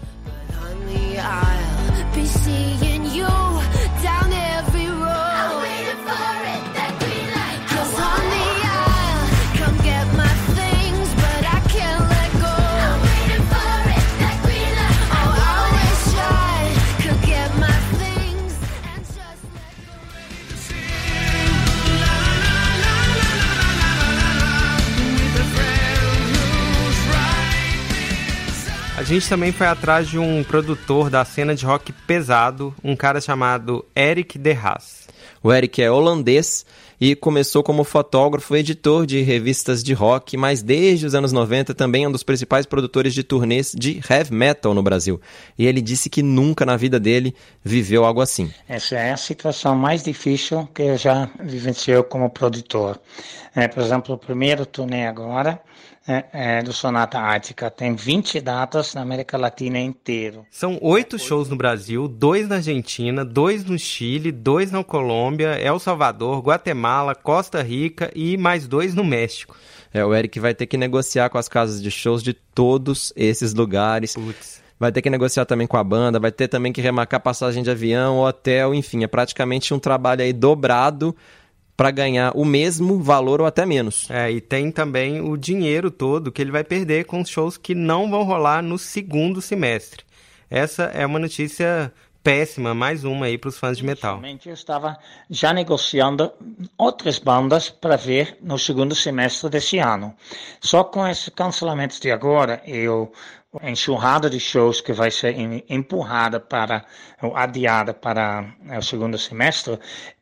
Gente 29.06 29.30
também 29.30 29.52
foi 29.52 29.68
atrás 29.68 30.08
de 30.08 30.18
um 30.18 30.44
produtor 30.44 31.12
da 31.12 31.24
cena 31.24 31.54
de 31.54 31.64
rock 31.64 31.94
pesado, 31.94 32.74
um 32.84 32.96
cara 32.96 33.22
chamado 33.22 33.86
Eric 33.96 34.40
De 34.40 34.52
Haas. 34.52 35.08
O 35.44 35.54
Eric 35.54 35.80
é 35.80 35.92
holandês 35.92 36.66
e 37.00 37.16
começou 37.16 37.62
como 37.62 37.84
fotógrafo 37.84 38.56
e 38.56 38.60
editor 38.60 39.06
de 39.06 39.22
revistas 39.22 39.84
de 39.84 39.94
rock, 39.94 40.36
mas 40.36 40.64
desde 40.64 41.06
os 41.06 41.14
anos 41.14 41.32
90 41.32 41.76
também 41.76 42.06
é 42.06 42.08
um 42.08 42.12
dos 42.12 42.24
principais 42.24 42.66
produtores 42.66 43.14
de 43.14 43.24
turnês 43.24 43.74
de 43.78 44.02
heavy 44.10 44.34
metal 44.34 44.74
no 44.74 44.82
Brasil. 44.82 45.22
E 45.56 45.68
ele 45.68 45.82
disse 45.82 46.10
que 46.10 46.24
nunca 46.24 46.66
na 46.66 46.76
vida 46.76 47.00
dele 47.00 47.36
viveu 47.64 48.06
algo 48.06 48.22
assim. 48.22 48.52
Essa 48.68 48.96
é 48.96 49.12
a 49.12 49.18
situação 49.18 49.76
mais 49.76 50.04
difícil 50.04 50.68
que 50.74 50.82
eu 50.82 50.98
já 50.98 51.30
vivenciei 51.44 52.02
como 52.02 52.28
produtor. 52.28 53.00
É, 53.56 53.68
por 53.68 53.84
exemplo, 53.84 54.16
o 54.16 54.18
primeiro 54.18 54.66
turnê 54.66 55.06
agora 55.06 55.62
é, 56.08 56.26
é, 56.32 56.64
do 56.64 56.72
Sonata 56.72 57.20
Ártica. 57.20 57.70
Tem 57.72 57.96
20 57.96 58.40
datas 58.42 58.94
na 58.94 59.02
América 59.02 59.38
Latina 59.38 59.80
inteiro. 59.80 60.46
São 60.52 60.78
oito 60.82 61.18
shows 61.18 61.50
no 61.50 61.56
Brasil, 61.56 62.08
dois 62.08 62.48
na 62.48 62.56
Argentina, 62.56 63.26
dois 63.26 63.66
no 63.66 63.78
Chile, 63.78 64.32
dois 64.32 64.72
na 64.72 64.84
Colômbia, 64.84 65.60
El 65.60 65.80
Salvador, 65.80 66.40
Guatemala, 66.42 67.16
Costa 67.16 67.62
Rica 67.62 68.12
e 68.16 68.38
mais 68.38 68.68
dois 68.68 68.94
no 68.94 69.04
México. 69.04 69.56
É, 69.94 70.06
o 70.06 70.14
Eric 70.14 70.40
vai 70.40 70.54
ter 70.54 70.66
que 70.66 70.78
negociar 70.78 71.30
com 71.30 71.38
as 71.38 71.48
casas 71.48 71.82
de 71.82 71.90
shows 71.90 72.22
de 72.22 72.34
todos 72.34 73.14
esses 73.16 73.54
lugares. 73.54 74.14
Putz. 74.14 74.64
Vai 74.78 74.92
ter 74.92 75.02
que 75.02 75.10
negociar 75.10 75.46
também 75.46 75.66
com 75.66 75.78
a 75.78 75.84
banda, 75.84 76.20
vai 76.20 76.34
ter 76.34 76.50
também 76.50 76.74
que 76.74 76.82
remarcar 76.82 77.22
passagem 77.22 77.64
de 77.64 77.72
avião, 77.72 78.20
hotel, 78.20 78.76
enfim, 78.76 79.06
é 79.06 79.08
praticamente 79.08 79.74
um 79.74 79.80
trabalho 79.80 80.22
aí 80.22 80.34
dobrado 80.34 81.16
para 81.76 81.92
ganhar 81.92 82.32
o 82.36 82.46
mesmo 82.46 83.02
valor 83.02 83.42
ou 83.42 83.48
até 83.48 83.66
menos. 83.66 84.10
É, 84.10 84.32
e 84.32 84.40
tem 84.40 84.72
também 84.72 85.22
o 85.22 85.36
dinheiro 85.36 85.92
todo 85.92 86.32
que 86.32 86.42
ele 86.42 86.52
vai 86.52 86.64
perder 86.64 87.06
com 87.06 87.22
os 87.22 87.30
shows 87.30 87.58
que 87.58 87.76
não 87.76 88.10
vão 88.10 88.24
rolar 88.24 88.62
no 88.62 88.78
segundo 88.78 89.42
semestre. 89.42 90.04
Essa 90.50 90.84
é 90.86 91.06
uma 91.06 91.20
notícia 91.20 91.92
péssima, 92.24 92.74
mais 92.74 93.04
uma 93.04 93.28
aí 93.28 93.38
para 93.38 93.50
os 93.50 93.58
fãs 93.60 93.78
de 93.78 93.86
metal. 93.86 94.20
Eu 94.44 94.54
estava 94.54 94.98
já 95.30 95.54
negociando 95.54 96.32
outras 96.76 97.20
bandas 97.20 97.70
para 97.70 97.96
ver 97.96 98.40
no 98.42 98.58
segundo 98.58 98.96
semestre 98.96 99.48
desse 99.48 99.78
ano. 99.78 100.16
Só 100.60 100.84
com 100.84 101.08
esses 101.08 101.30
cancelamentos 101.30 102.00
de 102.00 102.12
agora, 102.12 102.64
eu 102.66 103.12
a 103.62 103.70
enxurrada 103.70 104.30
de 104.30 104.40
shows 104.40 104.82
que 104.82 104.92
vai 104.92 105.12
ser 105.12 105.36
empurrada 105.70 106.40
para 106.40 106.86
ou 107.22 107.36
adiada 107.36 107.94
para 107.94 108.54
é, 108.68 108.78
o 108.78 108.82
segundo 108.82 109.18
semestre, 109.18 109.80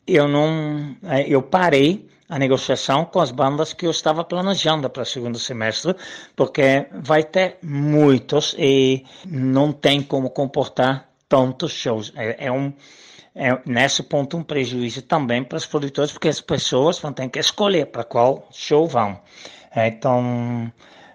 eu 0.07 0.27
não, 0.27 0.95
é, 1.03 1.27
eu 1.27 1.41
parei 1.41 2.07
a 2.27 2.39
negociação 2.39 3.05
com 3.05 3.19
as 3.19 3.31
bandas 3.31 3.73
que 3.73 3.85
eu 3.85 3.91
estava 3.91 4.23
planejando 4.23 4.89
para 4.89 5.03
o 5.03 5.05
segundo 5.05 5.37
semestre, 5.37 5.95
porque 6.35 6.87
vai 6.91 7.23
ter 7.23 7.57
muitos 7.61 8.55
e 8.57 9.05
não 9.25 9.71
tem 9.71 10.01
como 10.01 10.29
comportar 10.29 11.09
tantos 11.29 11.71
shows. 11.71 12.11
É, 12.15 12.47
é 12.47 12.51
um 12.51 12.73
é, 13.35 13.59
nesse 13.65 14.03
ponto 14.03 14.37
um 14.37 14.43
prejuízo 14.43 15.01
também 15.01 15.43
para 15.43 15.57
os 15.57 15.65
produtores, 15.65 16.11
porque 16.11 16.27
as 16.27 16.39
pessoas 16.39 16.99
vão 16.99 17.11
ter 17.11 17.27
que 17.29 17.39
escolher 17.39 17.87
para 17.87 18.03
qual 18.03 18.47
show 18.51 18.87
vão. 18.87 19.19
É, 19.75 19.87
então, 19.87 20.71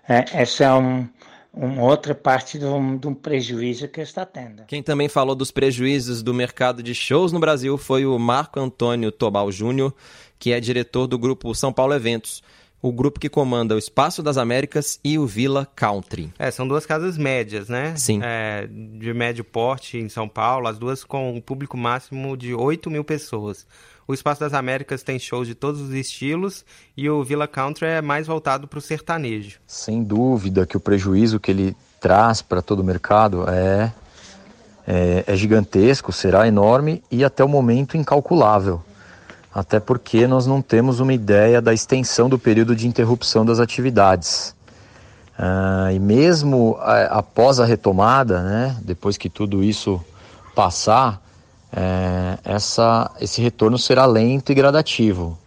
é, 0.09 0.43
esse 0.43 0.65
é 0.65 0.73
um 0.73 1.09
uma 1.59 1.83
outra 1.83 2.15
parte 2.15 2.57
de 2.57 2.65
um, 2.65 2.97
de 2.97 3.09
um, 3.09 3.15
prejuízo 3.15 3.89
que 3.89 4.01
está 4.01 4.25
tendo. 4.25 4.65
Quem 4.67 4.81
também 4.81 5.09
falou 5.09 5.35
dos 5.35 5.51
prejuízos 5.51 6.23
do 6.23 6.33
mercado 6.33 6.83
de 6.83 6.95
shows 6.95 7.33
no 7.33 7.41
Brasil 7.41 7.77
foi 7.77 8.07
o 8.07 8.17
Marco 8.17 8.61
Antônio 8.61 9.11
Tobal 9.11 9.51
Júnior, 9.51 9.93
que 10.39 10.53
é 10.53 10.61
diretor 10.61 11.09
do 11.09 11.19
grupo 11.19 11.53
São 11.55 11.73
Paulo 11.73 11.95
Eventos. 11.95 12.43
O 12.81 12.93
grupo 12.93 13.19
que 13.19 13.29
comanda 13.29 13.75
o 13.75 13.79
Espaço 13.79 14.23
das 14.23 14.39
Américas 14.39 15.01
e 15.03 15.19
o 15.19 15.27
Villa 15.27 15.67
Country. 15.75 16.33
É, 16.39 16.49
são 16.49 16.67
duas 16.67 16.87
casas 16.87 17.19
médias, 17.19 17.69
né? 17.69 17.97
Sim. 17.97 18.21
É, 18.23 18.69
de 18.69 19.13
médio 19.13 19.43
porte 19.43 19.99
em 19.99 20.09
São 20.09 20.29
Paulo, 20.29 20.69
as 20.69 20.79
duas 20.79 21.03
com 21.03 21.33
um 21.33 21.41
público 21.41 21.77
máximo 21.77 22.37
de 22.37 22.55
8 22.55 22.89
mil 22.89 23.03
pessoas. 23.03 23.67
O 24.09 24.15
Espaço 24.15 24.41
das 24.41 24.55
Américas 24.55 25.03
tem 25.03 25.19
shows 25.19 25.47
de 25.47 25.55
todos 25.55 25.83
os 25.83 25.91
estilos 25.91 26.65
e 26.97 27.11
o 27.11 27.23
Villa 27.23 27.47
Country 27.47 27.85
é 27.85 28.01
mais 28.01 28.27
voltado 28.27 28.67
para 28.67 28.79
o 28.79 28.81
sertanejo. 28.81 29.59
Sem 29.67 30.03
dúvida 30.03 30.65
que 30.65 30.79
o 30.79 30.81
prejuízo 30.81 31.39
que 31.39 31.51
ele 31.51 31.77
traz 32.01 32.41
para 32.41 32.63
todo 32.63 32.81
o 32.81 32.85
mercado 32.85 33.45
é, 33.47 33.93
é, 34.87 35.25
é 35.27 35.37
gigantesco, 35.37 36.11
será 36.11 36.49
enorme 36.49 37.03
e 37.11 37.23
até 37.23 37.45
o 37.45 37.49
momento 37.49 37.99
incalculável. 37.99 38.83
Até 39.55 39.79
porque 39.79 40.27
nós 40.27 40.47
não 40.47 40.63
temos 40.63 41.01
uma 41.01 41.13
ideia 41.13 41.61
da 41.61 41.75
extensão 41.75 42.31
do 42.31 42.39
período 42.39 42.75
de 42.75 42.89
interrupção 42.89 43.45
das 43.45 43.61
atividades. 43.61 44.55
Ah, 45.39 45.91
e 45.93 45.99
mesmo 45.99 46.79
após 47.11 47.61
a 47.61 47.67
retomada, 47.67 48.43
né, 48.43 48.77
depois 48.81 49.19
que 49.19 49.29
tudo 49.29 49.63
isso 49.63 50.03
passar, 50.55 51.23
é, 51.73 52.39
essa, 52.45 53.11
esse 53.21 53.41
retorno 53.41 53.79
será 53.79 54.07
lento 54.07 54.51
e 54.51 54.55
gradativo. 54.55 55.39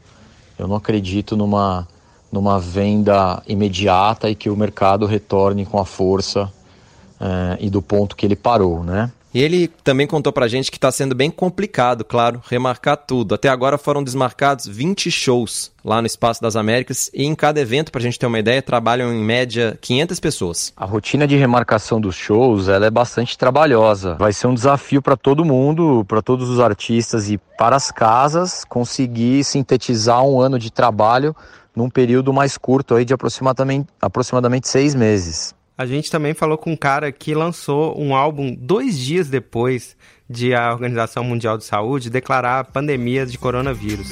Eu 0.57 0.67
não 0.67 0.75
acredito 0.75 1.35
numa, 1.35 1.87
numa 2.31 2.59
venda 2.59 3.41
imediata 3.47 4.29
e 4.29 4.35
que 4.35 4.49
o 4.49 4.55
mercado 4.55 5.05
retorne 5.05 5.65
com 5.65 5.79
a 5.79 5.85
força 5.85 6.51
é, 7.19 7.57
e 7.59 7.69
do 7.69 7.81
ponto 7.81 8.15
que 8.15 8.25
ele 8.25 8.35
parou, 8.35 8.83
né? 8.83 9.11
E 9.33 9.41
ele 9.41 9.69
também 9.83 10.05
contou 10.05 10.33
pra 10.33 10.47
gente 10.47 10.69
que 10.69 10.77
está 10.77 10.91
sendo 10.91 11.15
bem 11.15 11.31
complicado, 11.31 12.03
claro, 12.03 12.41
remarcar 12.49 12.97
tudo. 12.97 13.33
Até 13.33 13.47
agora 13.47 13.77
foram 13.77 14.03
desmarcados 14.03 14.67
20 14.67 15.09
shows 15.09 15.71
lá 15.83 16.01
no 16.01 16.07
Espaço 16.07 16.41
das 16.41 16.55
Américas 16.55 17.09
e 17.13 17.23
em 17.23 17.33
cada 17.33 17.59
evento, 17.59 17.91
pra 17.91 18.01
gente 18.01 18.19
ter 18.19 18.25
uma 18.25 18.39
ideia, 18.39 18.61
trabalham 18.61 19.13
em 19.13 19.23
média 19.23 19.77
500 19.81 20.19
pessoas. 20.19 20.73
A 20.75 20.85
rotina 20.85 21.25
de 21.25 21.37
remarcação 21.37 22.01
dos 22.01 22.15
shows, 22.15 22.67
ela 22.67 22.85
é 22.85 22.91
bastante 22.91 23.37
trabalhosa. 23.37 24.15
Vai 24.15 24.33
ser 24.33 24.47
um 24.47 24.53
desafio 24.53 25.01
para 25.01 25.15
todo 25.15 25.45
mundo, 25.45 26.05
para 26.07 26.21
todos 26.21 26.49
os 26.49 26.59
artistas 26.59 27.29
e 27.29 27.37
para 27.57 27.75
as 27.75 27.89
casas 27.89 28.65
conseguir 28.65 29.43
sintetizar 29.43 30.23
um 30.23 30.41
ano 30.41 30.59
de 30.59 30.71
trabalho 30.71 31.35
num 31.73 31.89
período 31.89 32.33
mais 32.33 32.57
curto 32.57 32.95
aí 32.95 33.05
de 33.05 33.13
aproximadamente, 33.13 33.87
aproximadamente 34.01 34.67
seis 34.67 34.93
meses. 34.93 35.55
A 35.77 35.85
gente 35.85 36.11
também 36.11 36.33
falou 36.33 36.57
com 36.57 36.73
um 36.73 36.77
cara 36.77 37.11
que 37.11 37.33
lançou 37.33 37.99
um 37.99 38.15
álbum 38.15 38.53
dois 38.53 38.97
dias 38.97 39.29
depois 39.29 39.95
de 40.29 40.53
a 40.53 40.71
Organização 40.71 41.23
Mundial 41.23 41.57
de 41.57 41.65
Saúde 41.65 42.09
declarar 42.09 42.59
a 42.59 42.63
pandemia 42.63 43.25
de 43.25 43.37
coronavírus. 43.37 44.09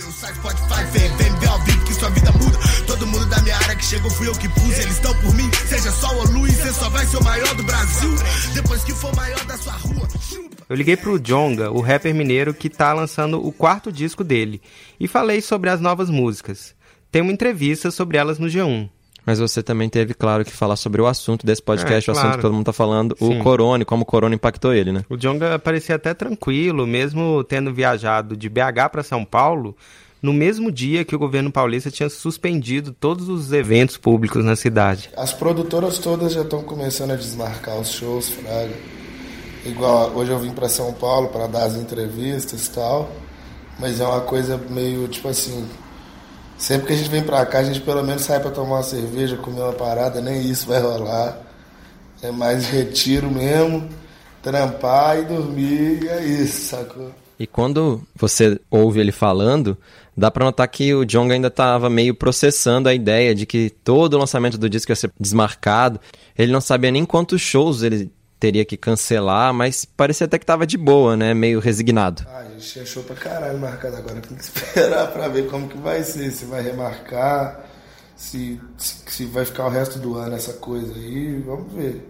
Eu 10.69 10.75
liguei 10.75 10.95
pro 10.95 11.19
Jonga, 11.19 11.71
o 11.71 11.81
rapper 11.81 12.13
mineiro 12.13 12.53
que 12.53 12.69
tá 12.69 12.93
lançando 12.93 13.43
o 13.45 13.51
quarto 13.51 13.91
disco 13.91 14.23
dele, 14.23 14.61
e 14.99 15.07
falei 15.07 15.41
sobre 15.41 15.69
as 15.69 15.81
novas 15.81 16.09
músicas. 16.09 16.75
Tem 17.11 17.21
uma 17.21 17.31
entrevista 17.31 17.89
sobre 17.89 18.17
elas 18.17 18.37
no 18.37 18.47
G1. 18.47 18.89
Mas 19.29 19.37
você 19.37 19.61
também 19.61 19.87
teve, 19.87 20.15
claro, 20.15 20.43
que 20.43 20.51
falar 20.51 20.75
sobre 20.75 20.99
o 20.99 21.05
assunto 21.05 21.45
desse 21.45 21.61
podcast, 21.61 22.09
É, 22.09 22.13
o 22.13 22.17
assunto 22.17 22.35
que 22.37 22.41
todo 22.41 22.51
mundo 22.51 22.65
tá 22.65 22.73
falando, 22.73 23.15
Sim. 23.15 23.39
o 23.39 23.43
corona 23.43 23.85
como 23.85 24.01
o 24.01 24.05
corona 24.05 24.33
impactou 24.33 24.73
ele, 24.73 24.91
né? 24.91 25.05
O 25.07 25.15
Jonga 25.15 25.59
parecia 25.59 25.97
até 25.97 26.15
tranquilo, 26.15 26.87
mesmo 26.87 27.43
tendo 27.43 27.71
viajado 27.71 28.35
de 28.35 28.49
BH 28.49 28.89
para 28.91 29.03
São 29.03 29.23
Paulo, 29.23 29.77
no 30.19 30.33
mesmo 30.33 30.71
dia 30.71 31.05
que 31.05 31.15
o 31.15 31.19
governo 31.19 31.51
paulista 31.51 31.91
tinha 31.91 32.09
suspendido 32.09 32.91
todos 32.91 33.29
os 33.29 33.53
eventos 33.53 33.97
públicos 33.97 34.43
na 34.43 34.55
cidade. 34.55 35.11
As 35.15 35.31
produtoras 35.31 35.99
todas 35.99 36.33
já 36.33 36.41
estão 36.41 36.63
começando 36.63 37.11
a 37.11 37.15
desmarcar 37.15 37.79
os 37.79 37.91
shows, 37.91 38.29
Fraga. 38.29 38.73
Igual 39.63 40.09
hoje 40.15 40.31
eu 40.31 40.39
vim 40.39 40.53
para 40.53 40.67
São 40.67 40.91
Paulo 40.91 41.27
para 41.27 41.45
dar 41.45 41.65
as 41.65 41.75
entrevistas 41.75 42.65
e 42.65 42.71
tal, 42.71 43.11
mas 43.77 43.99
é 43.99 44.07
uma 44.07 44.21
coisa 44.21 44.59
meio 44.71 45.07
tipo 45.07 45.27
assim. 45.27 45.67
Sempre 46.59 46.87
que 46.87 46.93
a 46.93 46.95
gente 46.97 47.09
vem 47.09 47.23
pra 47.23 47.45
cá, 47.45 47.59
a 47.59 47.63
gente 47.63 47.79
pelo 47.79 48.03
menos 48.03 48.23
sai 48.23 48.41
pra 48.41 48.51
tomar 48.51 48.75
uma 48.75 48.83
cerveja, 48.83 49.37
comer 49.37 49.61
uma 49.61 49.71
parada, 49.71 50.19
nem 50.19 50.41
isso 50.41 50.67
vai 50.67 50.81
rolar. 50.81 51.41
É 52.21 52.31
mais 52.31 52.67
retiro 52.67 53.31
mesmo, 53.31 53.87
trampar 54.43 55.19
e 55.19 55.23
dormir, 55.23 56.03
e 56.03 56.09
é 56.09 56.21
isso, 56.21 56.75
sacou? 56.75 57.11
E 57.39 57.47
quando 57.47 58.01
você 58.13 58.59
ouve 58.69 58.99
ele 58.99 59.13
falando, 59.13 59.77
dá 60.17 60.29
pra 60.29 60.43
notar 60.43 60.67
que 60.67 60.93
o 60.93 61.05
Jong 61.05 61.31
ainda 61.31 61.49
tava 61.49 61.89
meio 61.89 62.13
processando 62.13 62.89
a 62.89 62.93
ideia 62.93 63.33
de 63.33 63.45
que 63.45 63.69
todo 63.69 64.15
o 64.15 64.17
lançamento 64.17 64.57
do 64.57 64.69
disco 64.69 64.91
ia 64.91 64.97
ser 64.97 65.13
desmarcado. 65.17 65.97
Ele 66.37 66.51
não 66.51 66.59
sabia 66.59 66.91
nem 66.91 67.05
quantos 67.05 67.39
shows 67.39 67.83
ele 67.83 68.11
teria 68.39 68.63
que 68.63 68.77
cancelar, 68.77 69.53
mas 69.53 69.83
parecia 69.83 70.25
até 70.25 70.39
que 70.39 70.45
tava 70.45 70.65
de 70.65 70.77
boa, 70.77 71.17
né? 71.17 71.33
Meio 71.33 71.59
resignado. 71.59 72.25
Ah, 72.27 72.39
a 72.39 72.43
gente 72.49 72.85
show 72.85 73.03
pra 73.03 73.15
caralho 73.15 73.59
marcado 73.59 73.97
agora. 73.97 74.21
Tem 74.21 74.37
que 74.37 74.43
esperar 74.43 75.11
pra 75.11 75.27
ver 75.27 75.47
como 75.47 75.67
que 75.67 75.77
vai 75.77 76.03
ser. 76.03 76.31
Se 76.31 76.45
vai 76.45 76.61
remarcar, 76.61 77.65
se, 78.15 78.59
se, 78.77 78.95
se 79.07 79.25
vai 79.25 79.43
ficar 79.43 79.65
o 79.65 79.69
resto 79.69 79.99
do 79.99 80.15
ano 80.15 80.35
essa 80.35 80.53
coisa 80.53 80.93
aí. 80.95 81.41
Vamos 81.45 81.73
ver. 81.73 82.07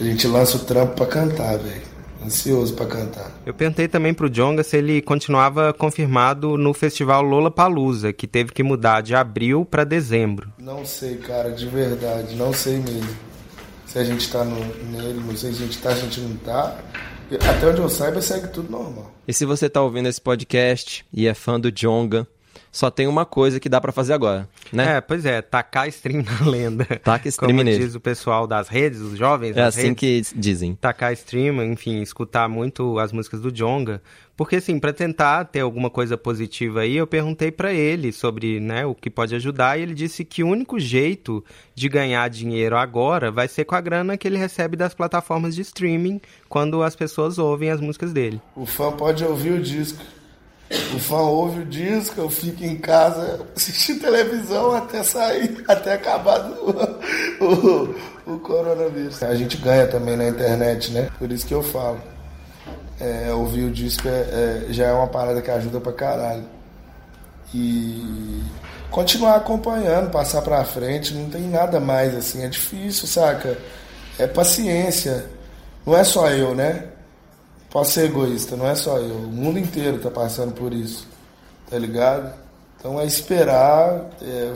A 0.00 0.04
gente 0.04 0.26
lança 0.26 0.56
o 0.56 0.60
trampo 0.60 0.94
pra 0.94 1.06
cantar, 1.06 1.58
velho. 1.58 1.96
Ansioso 2.24 2.74
pra 2.74 2.86
cantar. 2.86 3.30
Eu 3.44 3.52
perguntei 3.52 3.86
também 3.86 4.14
pro 4.14 4.30
Jonga 4.30 4.64
se 4.64 4.76
ele 4.78 5.02
continuava 5.02 5.72
confirmado 5.74 6.56
no 6.56 6.72
festival 6.72 7.22
Lollapalooza, 7.22 8.12
que 8.12 8.26
teve 8.26 8.52
que 8.52 8.62
mudar 8.62 9.02
de 9.02 9.14
abril 9.14 9.66
para 9.66 9.84
dezembro. 9.84 10.50
Não 10.58 10.84
sei, 10.84 11.18
cara, 11.18 11.50
de 11.50 11.66
verdade. 11.66 12.34
Não 12.34 12.52
sei 12.54 12.78
mesmo. 12.78 13.35
Se 13.86 13.98
a 13.98 14.04
gente 14.04 14.28
tá 14.30 14.44
no, 14.44 14.58
nele, 14.90 15.20
não 15.20 15.36
sei 15.36 15.52
se 15.52 15.62
a 15.62 15.66
gente 15.66 15.78
tá, 15.78 15.90
se 15.94 16.00
a 16.00 16.02
gente 16.02 16.20
não 16.20 16.36
tá. 16.38 16.78
Até 17.48 17.66
onde 17.66 17.80
eu 17.80 17.88
saiba, 17.88 18.20
segue 18.20 18.48
tudo 18.48 18.70
normal. 18.70 19.12
E 19.26 19.32
se 19.32 19.44
você 19.44 19.68
tá 19.68 19.82
ouvindo 19.82 20.08
esse 20.08 20.20
podcast 20.20 21.04
e 21.12 21.26
é 21.26 21.34
fã 21.34 21.58
do 21.58 21.72
Jonga, 21.72 22.26
só 22.76 22.90
tem 22.90 23.06
uma 23.06 23.24
coisa 23.24 23.58
que 23.58 23.68
dá 23.68 23.80
pra 23.80 23.90
fazer 23.92 24.12
agora, 24.12 24.48
né? 24.72 24.96
É, 24.96 25.00
pois 25.00 25.24
é, 25.24 25.40
tacar 25.40 25.88
stream 25.88 26.22
na 26.22 26.44
lenda. 26.48 26.84
Taca 27.02 27.26
stream 27.28 27.48
Como 27.50 27.62
nele. 27.62 27.78
diz 27.84 27.94
o 27.94 28.00
pessoal 28.00 28.46
das 28.46 28.68
redes, 28.68 29.00
os 29.00 29.16
jovens 29.16 29.56
É 29.56 29.62
assim 29.62 29.94
redes. 29.94 30.30
que 30.32 30.38
dizem. 30.38 30.74
tacar 30.74 31.12
stream, 31.14 31.62
enfim, 31.64 32.02
escutar 32.02 32.48
muito 32.48 32.98
as 32.98 33.12
músicas 33.12 33.40
do 33.40 33.50
Jonga, 33.50 34.02
porque 34.36 34.56
assim, 34.56 34.78
para 34.78 34.92
tentar 34.92 35.44
ter 35.46 35.60
alguma 35.60 35.88
coisa 35.88 36.18
positiva 36.18 36.80
aí, 36.80 36.96
eu 36.96 37.06
perguntei 37.06 37.50
para 37.50 37.72
ele 37.72 38.12
sobre, 38.12 38.60
né, 38.60 38.84
o 38.84 38.94
que 38.94 39.08
pode 39.08 39.34
ajudar 39.34 39.78
e 39.78 39.82
ele 39.82 39.94
disse 39.94 40.24
que 40.26 40.44
o 40.44 40.48
único 40.48 40.78
jeito 40.78 41.42
de 41.74 41.88
ganhar 41.88 42.28
dinheiro 42.28 42.76
agora 42.76 43.30
vai 43.30 43.48
ser 43.48 43.64
com 43.64 43.74
a 43.74 43.80
grana 43.80 44.18
que 44.18 44.28
ele 44.28 44.36
recebe 44.36 44.76
das 44.76 44.92
plataformas 44.92 45.54
de 45.54 45.62
streaming 45.62 46.20
quando 46.48 46.82
as 46.82 46.94
pessoas 46.94 47.38
ouvem 47.38 47.70
as 47.70 47.80
músicas 47.80 48.12
dele. 48.12 48.38
O 48.54 48.66
fã 48.66 48.92
pode 48.92 49.24
ouvir 49.24 49.52
o 49.52 49.62
disco. 49.62 50.04
O 50.94 50.98
fã 50.98 51.18
ouve 51.18 51.60
o 51.60 51.64
disco, 51.64 52.20
eu 52.20 52.28
fico 52.28 52.64
em 52.64 52.76
casa 52.76 53.40
assistindo 53.56 54.00
televisão 54.02 54.74
até 54.74 55.02
sair, 55.04 55.62
até 55.68 55.92
acabar 55.94 56.40
o, 57.40 57.94
o 58.26 58.38
coronavírus. 58.40 59.22
A 59.22 59.34
gente 59.36 59.56
ganha 59.58 59.86
também 59.86 60.16
na 60.16 60.26
internet, 60.28 60.90
né? 60.90 61.08
Por 61.18 61.30
isso 61.30 61.46
que 61.46 61.54
eu 61.54 61.62
falo. 61.62 62.00
É, 62.98 63.30
ouvir 63.32 63.64
o 63.64 63.70
disco 63.70 64.08
é- 64.08 64.10
é- 64.10 64.66
já 64.70 64.86
é 64.86 64.92
uma 64.92 65.06
parada 65.06 65.40
que 65.42 65.50
ajuda 65.50 65.78
pra 65.80 65.92
caralho. 65.92 66.44
E 67.54 68.42
continuar 68.90 69.36
acompanhando, 69.36 70.10
passar 70.10 70.42
pra 70.42 70.64
frente, 70.64 71.14
não 71.14 71.28
tem 71.30 71.42
nada 71.42 71.78
mais 71.78 72.14
assim. 72.16 72.42
É 72.44 72.48
difícil, 72.48 73.06
saca? 73.06 73.56
É 74.18 74.26
paciência. 74.26 75.26
Não 75.86 75.96
é 75.96 76.02
só 76.02 76.28
eu, 76.30 76.54
né? 76.54 76.84
Posso 77.76 77.92
ser 77.92 78.06
egoísta, 78.06 78.56
não 78.56 78.66
é 78.66 78.74
só 78.74 78.96
eu. 78.96 79.16
O 79.16 79.30
mundo 79.30 79.58
inteiro 79.58 79.98
tá 79.98 80.10
passando 80.10 80.54
por 80.54 80.72
isso. 80.72 81.06
Tá 81.68 81.78
ligado? 81.78 82.32
Então 82.80 82.98
é 82.98 83.04
esperar, 83.04 84.08
é, 84.22 84.54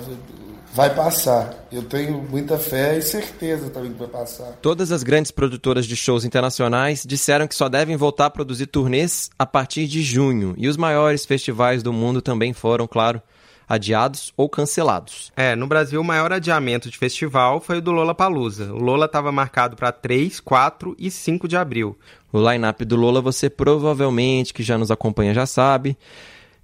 vai 0.73 0.95
passar. 0.95 1.67
Eu 1.71 1.83
tenho 1.83 2.23
muita 2.23 2.57
fé 2.57 2.97
e 2.97 3.03
certeza 3.03 3.69
também 3.69 3.93
que 3.93 3.99
vai 3.99 4.09
passar. 4.09 4.57
Todas 4.63 4.91
as 4.91 5.03
grandes 5.03 5.31
produtoras 5.31 5.85
de 5.85 5.95
shows 5.97 6.25
internacionais 6.25 7.05
disseram 7.07 7.47
que 7.47 7.55
só 7.55 7.69
devem 7.69 7.95
voltar 7.95 8.25
a 8.25 8.31
produzir 8.31 8.69
turnês 8.69 9.29
a 9.39 9.45
partir 9.45 9.87
de 9.87 10.03
junho, 10.03 10.55
e 10.57 10.67
os 10.67 10.79
maiores 10.79 11.27
festivais 11.27 11.83
do 11.83 11.93
mundo 11.93 12.23
também 12.23 12.55
foram, 12.55 12.87
claro, 12.87 13.21
adiados 13.71 14.33
ou 14.37 14.49
cancelados. 14.49 15.31
É, 15.37 15.55
no 15.55 15.69
Brasil 15.69 16.01
o 16.01 16.05
maior 16.05 16.33
adiamento 16.33 16.91
de 16.91 16.99
festival 16.99 17.61
foi 17.61 17.79
o 17.79 17.81
do 17.81 17.93
Lollapalooza. 17.93 18.75
O 18.75 18.83
Lola 18.83 19.07
estava 19.07 19.31
marcado 19.31 19.77
para 19.77 19.93
3, 19.93 20.41
4 20.41 20.97
e 20.99 21.09
5 21.09 21.47
de 21.47 21.57
abril. 21.57 21.97
O 22.33 22.51
line-up 22.51 22.85
do 22.85 22.97
Lola 22.97 23.21
você 23.21 23.49
provavelmente, 23.49 24.53
que 24.53 24.65
já 24.65 24.77
nos 24.77 24.91
acompanha, 24.91 25.33
já 25.33 25.47
sabe. 25.47 25.97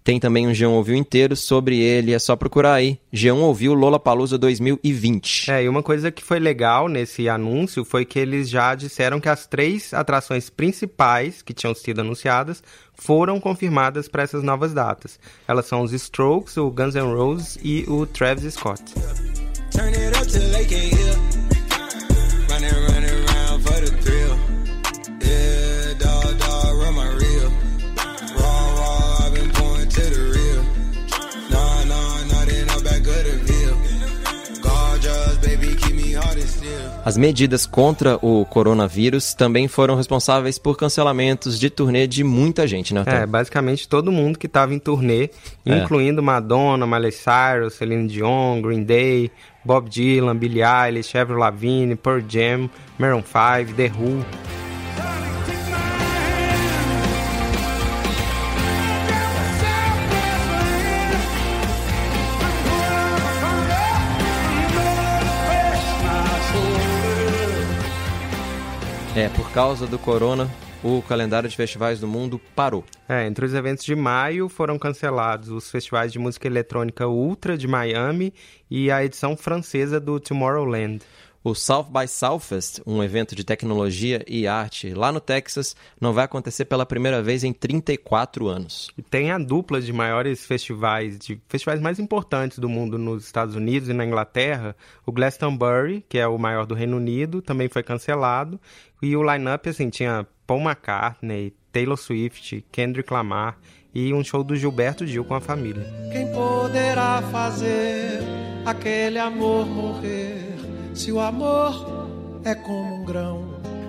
Tem 0.07 0.21
também 0.21 0.47
um 0.47 0.53
G1 0.53 0.71
Ouviu 0.71 0.95
inteiro 0.95 1.35
sobre 1.35 1.81
ele, 1.81 2.13
é 2.13 2.19
só 2.21 2.37
procurar 2.37 2.75
aí. 2.75 2.97
G1 3.13 3.39
Ouviu 3.39 3.75
Lola 3.75 3.99
Palusa 3.99 4.39
2020. 4.39 5.51
É, 5.51 5.65
e 5.65 5.69
uma 5.69 5.83
coisa 5.83 6.13
que 6.13 6.23
foi 6.23 6.39
legal 6.39 6.87
nesse 6.87 7.29
anúncio 7.29 7.85
foi 7.85 8.05
que 8.05 8.17
eles 8.17 8.49
já 8.49 8.73
disseram 8.77 9.19
que 9.19 9.29
as 9.29 9.49
três 9.49 9.93
atrações 9.93 10.49
principais 10.49 11.43
que 11.43 11.53
tinham 11.53 11.75
sido 11.75 12.03
anunciadas 12.03 12.63
foram 12.95 13.41
confirmadas 13.41 14.07
para 14.07 14.23
essas 14.23 14.45
novas 14.45 14.73
datas. 14.73 15.19
Elas 15.49 15.67
são 15.67 15.83
os 15.83 15.93
Strokes, 15.93 16.57
o 16.57 16.71
Guns 16.71 16.95
N' 16.95 17.13
Roses 17.13 17.59
e 17.61 17.85
o 17.89 18.07
Travis 18.07 18.55
Scott. 18.55 18.85
Turn 19.73 19.93
As 37.07 37.17
medidas 37.17 37.67
contra 37.67 38.17
o 38.21 38.45
coronavírus 38.45 39.33
também 39.33 39.69
foram 39.69 39.95
responsáveis 39.95 40.59
por 40.59 40.77
cancelamentos 40.77 41.57
de 41.57 41.71
turnê 41.71 42.05
de 42.05 42.25
muita 42.25 42.67
gente, 42.67 42.93
né? 42.93 42.99
É, 42.99 43.03
Otávio? 43.03 43.27
basicamente 43.29 43.89
todo 43.89 44.11
mundo 44.11 44.37
que 44.37 44.47
estava 44.49 44.75
em 44.75 44.79
turnê, 44.81 45.31
É. 45.65 45.79
incluindo 45.79 46.21
Madonna, 46.21 46.85
Miley 46.85 47.13
Cyrus, 47.13 47.75
Celine 47.75 48.09
Dion, 48.09 48.61
Green 48.61 48.83
Day, 48.83 49.31
Bob 49.65 49.89
Dylan, 49.89 50.35
Billie 50.37 50.65
Eilish, 50.65 51.17
Avril 51.17 51.39
Lavigne, 51.39 51.95
Pearl 51.95 52.25
Jam, 52.29 52.69
Maroon 52.99 53.23
5, 53.23 53.73
The 53.77 53.87
Who. 53.97 54.66
É, 69.17 69.31
por 69.31 69.51
causa 69.51 69.87
do 69.87 69.99
corona, 69.99 70.47
o 70.85 71.01
calendário 71.01 71.49
de 71.49 71.57
festivais 71.57 71.99
do 71.99 72.07
mundo 72.07 72.39
parou. 72.55 72.85
É, 73.09 73.27
entre 73.27 73.47
os 73.47 73.55
eventos 73.55 73.83
de 73.83 73.97
maio 73.97 74.47
foram 74.47 74.79
cancelados 74.79 75.49
os 75.49 75.71
festivais 75.71 76.13
de 76.13 76.19
música 76.19 76.47
eletrônica 76.47 77.09
Ultra 77.09 77.57
de 77.57 77.67
Miami 77.67 78.35
e 78.71 78.91
a 78.91 79.03
edição 79.03 79.35
francesa 79.35 79.99
do 79.99 80.21
Tomorrowland. 80.21 81.03
O 81.47 81.55
South 81.55 81.85
by 81.85 82.09
Southwest, 82.09 82.81
um 82.85 83.01
evento 83.05 83.37
de 83.37 83.45
tecnologia 83.45 84.21
e 84.27 84.49
arte 84.49 84.93
lá 84.93 85.13
no 85.13 85.21
Texas, 85.21 85.77
não 86.01 86.13
vai 86.13 86.25
acontecer 86.25 86.65
pela 86.65 86.85
primeira 86.85 87.23
vez 87.23 87.45
em 87.45 87.53
34 87.53 88.49
anos. 88.49 88.91
E 88.99 89.03
tem 89.03 89.31
a 89.31 89.39
dupla 89.39 89.81
de 89.81 89.93
maiores 89.93 90.45
festivais, 90.45 91.17
de 91.21 91.41
festivais 91.47 91.81
mais 91.81 92.01
importantes 92.01 92.59
do 92.59 92.69
mundo 92.69 92.99
nos 92.99 93.27
Estados 93.27 93.55
Unidos 93.55 93.89
e 93.89 93.93
na 93.93 94.05
Inglaterra. 94.05 94.75
O 95.07 95.13
Glastonbury, 95.13 96.05
que 96.09 96.19
é 96.19 96.27
o 96.27 96.37
maior 96.37 96.67
do 96.67 96.75
Reino 96.75 96.97
Unido, 96.97 97.41
também 97.41 97.69
foi 97.69 97.85
cancelado. 97.85 98.61
E 99.01 99.17
o 99.17 99.23
line-up, 99.23 99.69
assim, 99.69 99.89
tinha 99.89 100.27
Paul 100.49 100.63
McCartney, 100.63 101.55
Taylor 101.71 101.97
Swift, 101.97 102.67
Kendrick 102.73 103.13
Lamar 103.13 103.57
e 103.95 104.13
um 104.13 104.25
show 104.25 104.43
do 104.43 104.57
Gilberto 104.57 105.07
Gil 105.07 105.25
com 105.25 105.37
a 105.37 105.41
família. 105.41 105.87
Quem 106.11 106.27
poderá 106.33 107.23
fazer 107.31 108.19
aquele 108.65 109.21
amor 109.21 109.65
morrer? 109.65 110.66
Se 110.97 111.13
o 111.13 111.21
amor 111.21 112.09
é 112.43 112.55
como 112.55 112.95
um 112.95 113.05
grão 113.05 113.45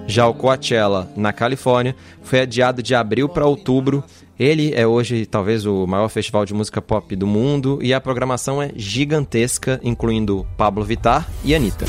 Já 0.06 0.28
o 0.28 0.34
Coachella, 0.34 1.10
na 1.16 1.32
Califórnia, 1.32 1.96
foi 2.22 2.42
adiado 2.42 2.84
de 2.84 2.94
abril 2.94 3.30
para 3.30 3.46
outubro. 3.46 4.04
Ele 4.38 4.74
é 4.76 4.86
hoje 4.86 5.26
talvez 5.26 5.66
o 5.66 5.88
maior 5.88 6.10
festival 6.10 6.46
de 6.46 6.54
música 6.54 6.82
pop 6.82 7.16
do 7.16 7.26
mundo 7.26 7.80
e 7.82 7.94
a 7.94 8.02
programação 8.02 8.62
é 8.62 8.72
gigantesca, 8.76 9.80
incluindo 9.82 10.46
Pablo 10.58 10.84
Vittar 10.84 11.28
e 11.46 11.56
Anitta. 11.56 11.86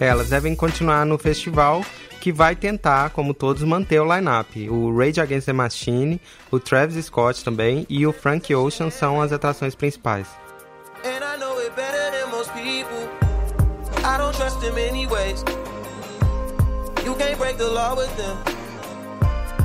Elas 0.00 0.30
devem 0.30 0.56
continuar 0.56 1.04
no 1.04 1.18
festival, 1.18 1.84
que 2.20 2.32
vai 2.32 2.56
tentar, 2.56 3.10
como 3.10 3.34
todos, 3.34 3.62
manter 3.62 4.00
o 4.00 4.14
line-up. 4.14 4.68
O 4.70 4.96
Rage 4.96 5.20
Against 5.20 5.46
the 5.46 5.52
Machine, 5.52 6.20
o 6.50 6.58
Travis 6.58 7.04
Scott 7.04 7.44
também 7.44 7.86
e 7.88 8.06
o 8.06 8.12
Frank 8.12 8.54
Ocean 8.54 8.90
são 8.90 9.20
as 9.20 9.32
atrações 9.32 9.74
principais. 9.74 10.26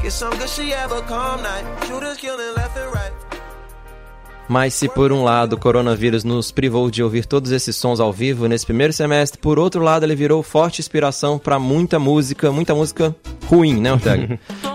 Get 0.05 0.11
some 0.11 0.37
good 0.37 0.49
have 0.71 0.91
a 0.91 1.01
calm 1.07 1.41
night. 1.41 1.65
Shooters 1.87 2.19
killing 2.19 2.53
left 2.53 2.77
and 2.77 2.93
right. 2.93 3.24
Mas 4.47 4.73
se 4.73 4.87
por 4.87 5.11
um 5.11 5.23
lado 5.23 5.53
o 5.53 5.59
coronavírus 5.59 6.23
nos 6.23 6.51
privou 6.51 6.91
de 6.91 7.01
ouvir 7.01 7.25
todos 7.25 7.51
esses 7.51 7.75
sons 7.75 7.99
ao 7.99 8.13
vivo 8.13 8.47
nesse 8.47 8.65
primeiro 8.65 8.93
semestre, 8.93 9.39
por 9.39 9.57
outro 9.57 9.81
lado 9.81 10.03
ele 10.03 10.15
virou 10.15 10.43
forte 10.43 10.81
inspiração 10.81 11.39
para 11.39 11.57
muita 11.57 11.97
música, 11.97 12.51
muita 12.51 12.75
música 12.75 13.15
ruim, 13.47 13.79
né, 13.79 13.93
Ortega? 13.93 14.39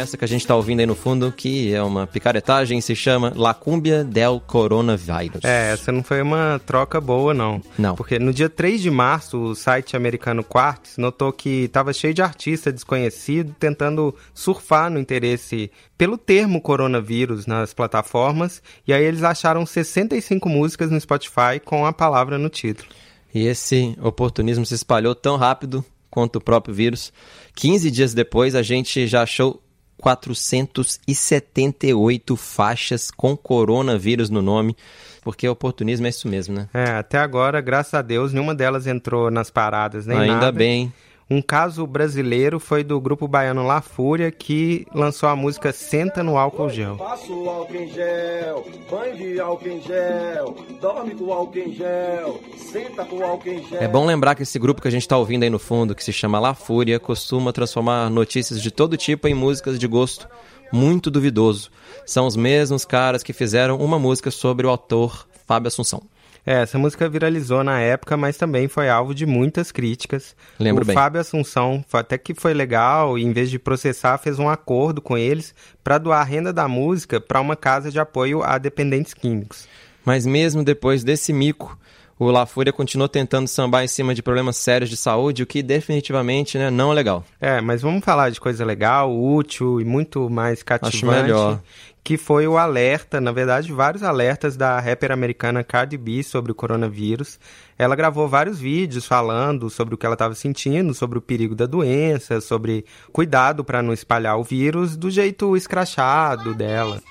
Essa 0.00 0.16
que 0.16 0.24
a 0.24 0.28
gente 0.28 0.46
tá 0.46 0.56
ouvindo 0.56 0.80
aí 0.80 0.86
no 0.86 0.94
fundo, 0.94 1.30
que 1.30 1.74
é 1.74 1.82
uma 1.82 2.06
picaretagem, 2.06 2.80
se 2.80 2.96
chama 2.96 3.34
La 3.36 3.52
Cumbia 3.52 4.02
del 4.02 4.40
Coronavirus. 4.46 5.44
É, 5.44 5.72
essa 5.72 5.92
não 5.92 6.02
foi 6.02 6.22
uma 6.22 6.58
troca 6.64 6.98
boa, 6.98 7.34
não. 7.34 7.60
Não. 7.76 7.94
Porque 7.94 8.18
no 8.18 8.32
dia 8.32 8.48
3 8.48 8.80
de 8.80 8.90
março, 8.90 9.36
o 9.38 9.54
site 9.54 9.94
americano 9.94 10.42
Quartz 10.42 10.96
notou 10.96 11.30
que 11.30 11.64
estava 11.64 11.92
cheio 11.92 12.14
de 12.14 12.22
artista 12.22 12.72
desconhecido 12.72 13.54
tentando 13.58 14.14
surfar 14.32 14.90
no 14.90 14.98
interesse 14.98 15.70
pelo 15.98 16.16
termo 16.16 16.62
coronavírus 16.62 17.44
nas 17.44 17.74
plataformas, 17.74 18.62
e 18.88 18.94
aí 18.94 19.04
eles 19.04 19.22
acharam 19.22 19.66
65 19.66 20.48
músicas 20.48 20.90
no 20.90 20.98
Spotify 20.98 21.60
com 21.62 21.84
a 21.84 21.92
palavra 21.92 22.38
no 22.38 22.48
título. 22.48 22.88
E 23.34 23.46
esse 23.46 23.94
oportunismo 24.00 24.64
se 24.64 24.74
espalhou 24.74 25.14
tão 25.14 25.36
rápido 25.36 25.84
quanto 26.10 26.36
o 26.36 26.40
próprio 26.40 26.74
vírus. 26.74 27.12
15 27.54 27.90
dias 27.90 28.14
depois, 28.14 28.54
a 28.54 28.62
gente 28.62 29.06
já 29.06 29.24
achou 29.24 29.62
478 30.00 32.36
faixas 32.36 33.10
com 33.10 33.36
coronavírus 33.36 34.30
no 34.30 34.40
nome, 34.40 34.74
porque 35.22 35.46
oportunismo 35.48 36.06
é 36.06 36.10
isso 36.10 36.26
mesmo, 36.26 36.54
né? 36.54 36.68
É, 36.72 36.92
até 36.92 37.18
agora, 37.18 37.60
graças 37.60 37.92
a 37.94 38.02
Deus, 38.02 38.32
nenhuma 38.32 38.54
delas 38.54 38.86
entrou 38.86 39.30
nas 39.30 39.50
paradas, 39.50 40.06
nem 40.06 40.18
Ainda 40.18 40.34
nada. 40.34 40.52
bem. 40.52 40.92
Um 41.32 41.40
caso 41.40 41.86
brasileiro 41.86 42.58
foi 42.58 42.82
do 42.82 43.00
grupo 43.00 43.28
baiano 43.28 43.64
La 43.64 43.80
Fúria, 43.80 44.32
que 44.32 44.84
lançou 44.92 45.28
a 45.28 45.36
música 45.36 45.72
Senta 45.72 46.24
no 46.24 46.36
Álcool 46.36 46.68
Gel. 46.68 46.96
Passo 46.96 47.32
o 47.32 47.48
álcool 47.48 47.76
em 47.76 47.88
gel, 47.88 48.66
banho 48.90 49.16
de 49.16 49.38
álcool 49.38 49.68
em 49.68 49.80
gel, 49.80 50.56
dorme 50.80 51.14
com 51.14 51.32
álcool 51.32 51.58
em 51.58 51.72
gel, 51.72 52.40
senta 52.56 53.04
com 53.04 53.22
álcool 53.22 53.48
em 53.48 53.64
gel. 53.64 53.80
É 53.80 53.86
bom 53.86 54.04
lembrar 54.04 54.34
que 54.34 54.42
esse 54.42 54.58
grupo 54.58 54.82
que 54.82 54.88
a 54.88 54.90
gente 54.90 55.06
tá 55.06 55.16
ouvindo 55.16 55.44
aí 55.44 55.50
no 55.50 55.60
fundo, 55.60 55.94
que 55.94 56.02
se 56.02 56.12
chama 56.12 56.40
La 56.40 56.52
Fúria, 56.52 56.98
costuma 56.98 57.52
transformar 57.52 58.10
notícias 58.10 58.60
de 58.60 58.72
todo 58.72 58.96
tipo 58.96 59.28
em 59.28 59.34
músicas 59.34 59.78
de 59.78 59.86
gosto 59.86 60.28
muito 60.72 61.12
duvidoso. 61.12 61.70
São 62.04 62.26
os 62.26 62.34
mesmos 62.34 62.84
caras 62.84 63.22
que 63.22 63.32
fizeram 63.32 63.78
uma 63.78 64.00
música 64.00 64.32
sobre 64.32 64.66
o 64.66 64.70
autor 64.70 65.28
Fábio 65.46 65.68
Assunção. 65.68 66.02
É, 66.44 66.62
essa 66.62 66.78
música 66.78 67.08
viralizou 67.08 67.62
na 67.62 67.80
época, 67.80 68.16
mas 68.16 68.36
também 68.36 68.68
foi 68.68 68.88
alvo 68.88 69.14
de 69.14 69.26
muitas 69.26 69.70
críticas. 69.70 70.34
Lembro 70.58 70.84
o 70.84 70.86
bem. 70.86 70.94
Fábio 70.94 71.20
Assunção 71.20 71.84
até 71.92 72.16
que 72.16 72.34
foi 72.34 72.54
legal 72.54 73.18
e 73.18 73.24
em 73.24 73.32
vez 73.32 73.50
de 73.50 73.58
processar 73.58 74.18
fez 74.18 74.38
um 74.38 74.48
acordo 74.48 75.00
com 75.00 75.16
eles 75.16 75.54
para 75.84 75.98
doar 75.98 76.20
a 76.20 76.24
renda 76.24 76.52
da 76.52 76.66
música 76.66 77.20
para 77.20 77.40
uma 77.40 77.56
casa 77.56 77.90
de 77.90 78.00
apoio 78.00 78.42
a 78.42 78.58
dependentes 78.58 79.14
químicos. 79.14 79.68
Mas 80.04 80.24
mesmo 80.24 80.64
depois 80.64 81.04
desse 81.04 81.32
mico, 81.32 81.78
o 82.20 82.30
La 82.30 82.44
Fúria 82.44 82.70
continuou 82.70 83.08
tentando 83.08 83.48
sambar 83.48 83.82
em 83.82 83.88
cima 83.88 84.14
de 84.14 84.22
problemas 84.22 84.58
sérios 84.58 84.90
de 84.90 84.96
saúde, 84.96 85.42
o 85.42 85.46
que 85.46 85.62
definitivamente 85.62 86.58
né, 86.58 86.70
não 86.70 86.92
é 86.92 86.94
legal. 86.94 87.24
É, 87.40 87.62
mas 87.62 87.80
vamos 87.80 88.04
falar 88.04 88.28
de 88.28 88.38
coisa 88.38 88.62
legal, 88.62 89.10
útil 89.18 89.80
e 89.80 89.86
muito 89.86 90.28
mais 90.28 90.62
cativante. 90.62 91.22
melhor. 91.22 91.62
Que 92.02 92.16
foi 92.16 92.48
o 92.48 92.56
alerta, 92.56 93.20
na 93.20 93.30
verdade, 93.30 93.72
vários 93.72 94.02
alertas 94.02 94.56
da 94.56 94.80
rapper 94.80 95.12
americana 95.12 95.62
Cardi 95.62 95.96
B 95.96 96.22
sobre 96.22 96.50
o 96.50 96.54
coronavírus. 96.54 97.38
Ela 97.78 97.94
gravou 97.94 98.26
vários 98.26 98.58
vídeos 98.58 99.06
falando 99.06 99.68
sobre 99.70 99.94
o 99.94 99.98
que 99.98 100.06
ela 100.06 100.14
estava 100.14 100.34
sentindo, 100.34 100.94
sobre 100.94 101.18
o 101.18 101.22
perigo 101.22 101.54
da 101.54 101.66
doença, 101.66 102.40
sobre 102.40 102.84
cuidado 103.12 103.64
para 103.64 103.82
não 103.82 103.92
espalhar 103.92 104.38
o 104.38 104.44
vírus 104.44 104.96
do 104.96 105.10
jeito 105.10 105.56
escrachado 105.56 106.54
dela. 106.54 107.02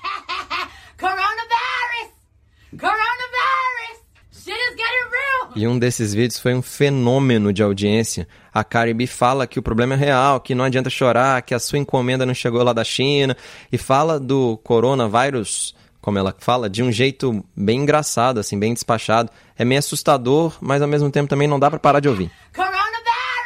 Coronavirus! 1.00 2.14
Coronavirus! 2.72 3.09
E 5.60 5.68
um 5.68 5.78
desses 5.78 6.14
vídeos 6.14 6.40
foi 6.40 6.54
um 6.54 6.62
fenômeno 6.62 7.52
de 7.52 7.62
audiência. 7.62 8.26
A 8.54 8.64
Cardi 8.64 8.94
B 8.94 9.06
fala 9.06 9.46
que 9.46 9.60
o 9.60 9.62
problema 9.62 9.94
é 9.94 9.98
real, 9.98 10.40
que 10.40 10.56
não 10.56 10.64
adianta 10.64 10.90
chorar, 10.90 11.42
que 11.42 11.54
a 11.54 11.60
sua 11.60 11.78
encomenda 11.78 12.26
não 12.26 12.34
chegou 12.34 12.64
lá 12.64 12.72
da 12.72 12.86
China, 12.86 13.36
e 13.70 13.78
fala 13.78 14.18
do 14.18 14.56
coronavírus, 14.64 15.76
como 16.00 16.18
ela 16.18 16.34
fala, 16.40 16.70
de 16.70 16.82
um 16.82 16.90
jeito 16.90 17.44
bem 17.54 17.82
engraçado, 17.82 18.40
assim, 18.40 18.58
bem 18.58 18.74
despachado. 18.74 19.30
É 19.58 19.66
meio 19.66 19.80
assustador, 19.80 20.58
mas 20.62 20.82
ao 20.82 20.88
mesmo 20.88 21.12
tempo 21.12 21.28
também 21.28 21.46
não 21.46 21.60
dá 21.60 21.70
pra 21.70 21.78
parar 21.78 22.00
de 22.00 22.08
ouvir. 22.08 22.32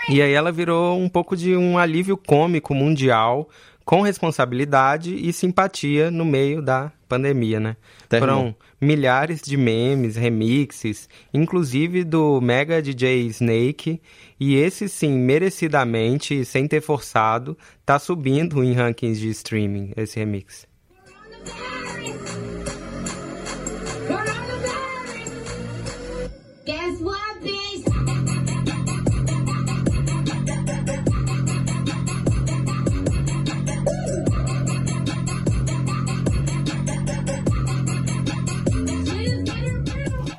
E 0.08 0.22
aí 0.22 0.34
ela 0.34 0.52
virou 0.52 1.00
um 1.00 1.10
pouco 1.10 1.36
de 1.36 1.58
um 1.58 1.80
alívio 1.80 2.16
cômico 2.16 2.76
mundial, 2.76 3.50
com 3.86 4.02
responsabilidade 4.02 5.14
e 5.16 5.32
simpatia 5.34 6.10
no 6.10 6.24
meio 6.26 6.62
da 6.62 6.92
pandemia, 7.08 7.60
né? 7.60 7.76
Terminou. 8.10 8.36
Foram 8.36 8.56
milhares 8.80 9.42
de 9.42 9.56
memes, 9.56 10.16
remixes, 10.16 11.08
inclusive 11.34 12.04
do 12.04 12.42
mega 12.42 12.82
DJ 12.82 13.28
Snake, 13.28 14.02
e 14.40 14.56
esse 14.56 14.90
sim, 14.90 15.18
merecidamente, 15.18 16.44
sem 16.46 16.68
ter 16.68 16.82
forçado, 16.82 17.58
tá 17.86 18.00
subindo 18.00 18.64
em 18.64 18.74
rankings 18.74 19.20
de 19.20 19.30
streaming, 19.30 19.92
esse 19.96 20.20
remix. 20.20 20.68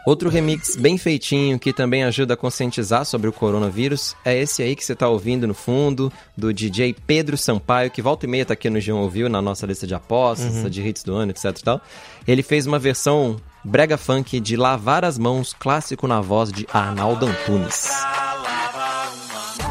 Outro 0.07 0.29
remix 0.29 0.77
bem 0.77 0.99
feitinho 0.99 1.59
que 1.59 1.73
também 1.73 2.05
ajuda 2.05 2.35
a 2.35 2.37
conscientizar 2.37 3.07
sobre 3.07 3.27
o 3.29 3.33
coronavírus 3.33 4.14
é 4.23 4.37
esse 4.38 4.62
aí 4.62 4.77
que 4.77 4.85
você 4.85 4.95
tá 4.95 5.09
ouvindo 5.09 5.47
no 5.47 5.55
fundo, 5.55 6.12
do 6.37 6.53
DJ 6.53 6.95
Pedro 7.07 7.38
Sampaio, 7.38 7.90
que 7.90 8.03
volta 8.03 8.27
e 8.27 8.29
meia 8.29 8.45
tá 8.45 8.53
aqui 8.53 8.69
no 8.69 8.79
João 8.81 9.01
Ouviu, 9.01 9.31
na 9.31 9.40
nossa 9.40 9.67
lista 9.67 9.87
de 9.87 9.95
apostas, 9.95 10.55
Uhum. 10.57 10.69
de 10.69 10.87
hits 10.87 11.03
do 11.03 11.14
ano, 11.14 11.31
etc 11.31 11.45
e 11.59 11.62
tal. 11.62 11.81
Ele 12.29 12.43
fez 12.43 12.67
uma 12.67 12.79
versão 12.79 13.37
brega 13.64 13.97
funk 13.97 14.38
de 14.40 14.57
Lavar 14.57 15.07
as 15.07 15.19
Mãos, 15.19 15.55
clássico 15.59 16.07
na 16.07 16.21
voz 16.21 16.53
de 16.53 16.67
Arnaldo 16.71 17.25
Antunes. 17.27 17.88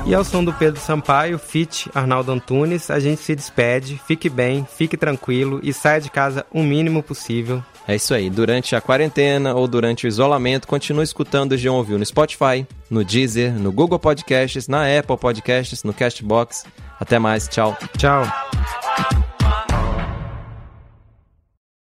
E 0.06 0.13
ao 0.13 0.24
som 0.24 0.44
do 0.44 0.54
Pedro 0.54 0.82
Sampaio, 0.82 1.39
Fit 1.39 1.89
Arnaldo 1.96 2.32
Antunes, 2.32 2.92
a 2.92 3.00
gente 3.00 3.22
se 3.22 3.34
despede. 3.34 4.00
Fique 4.06 4.30
bem, 4.30 4.68
fique 4.78 4.98
tranquilo 4.98 5.62
e 5.63 5.72
saia 5.72 6.02
de 6.02 6.10
casa 6.10 6.46
o 6.52 6.62
mínimo 6.62 7.02
possível. 7.02 7.63
É 7.88 7.96
isso 7.96 8.13
aí, 8.13 8.30
durante 8.30 8.76
a 8.76 8.82
quarentena 8.82 9.54
ou 9.56 9.68
durante 9.68 10.06
o 10.06 10.08
isolamento, 10.08 10.68
continue 10.68 11.04
escutando 11.04 11.54
o 11.54 11.58
João 11.58 11.78
Ouviu 11.78 11.98
no 11.98 12.06
Spotify, 12.06 12.68
no 12.89 13.04
Deezer, 13.04 13.54
no 13.54 13.72
Google 13.72 14.00
Podcasts, 14.00 14.68
na 14.68 14.84
Apple 14.86 15.18
Podcasts, 15.18 15.84
no 15.84 15.94
Castbox. 15.94 16.66
Até 17.00 17.18
mais, 17.18 17.48
tchau. 17.48 17.78
Tchau. 17.98 18.24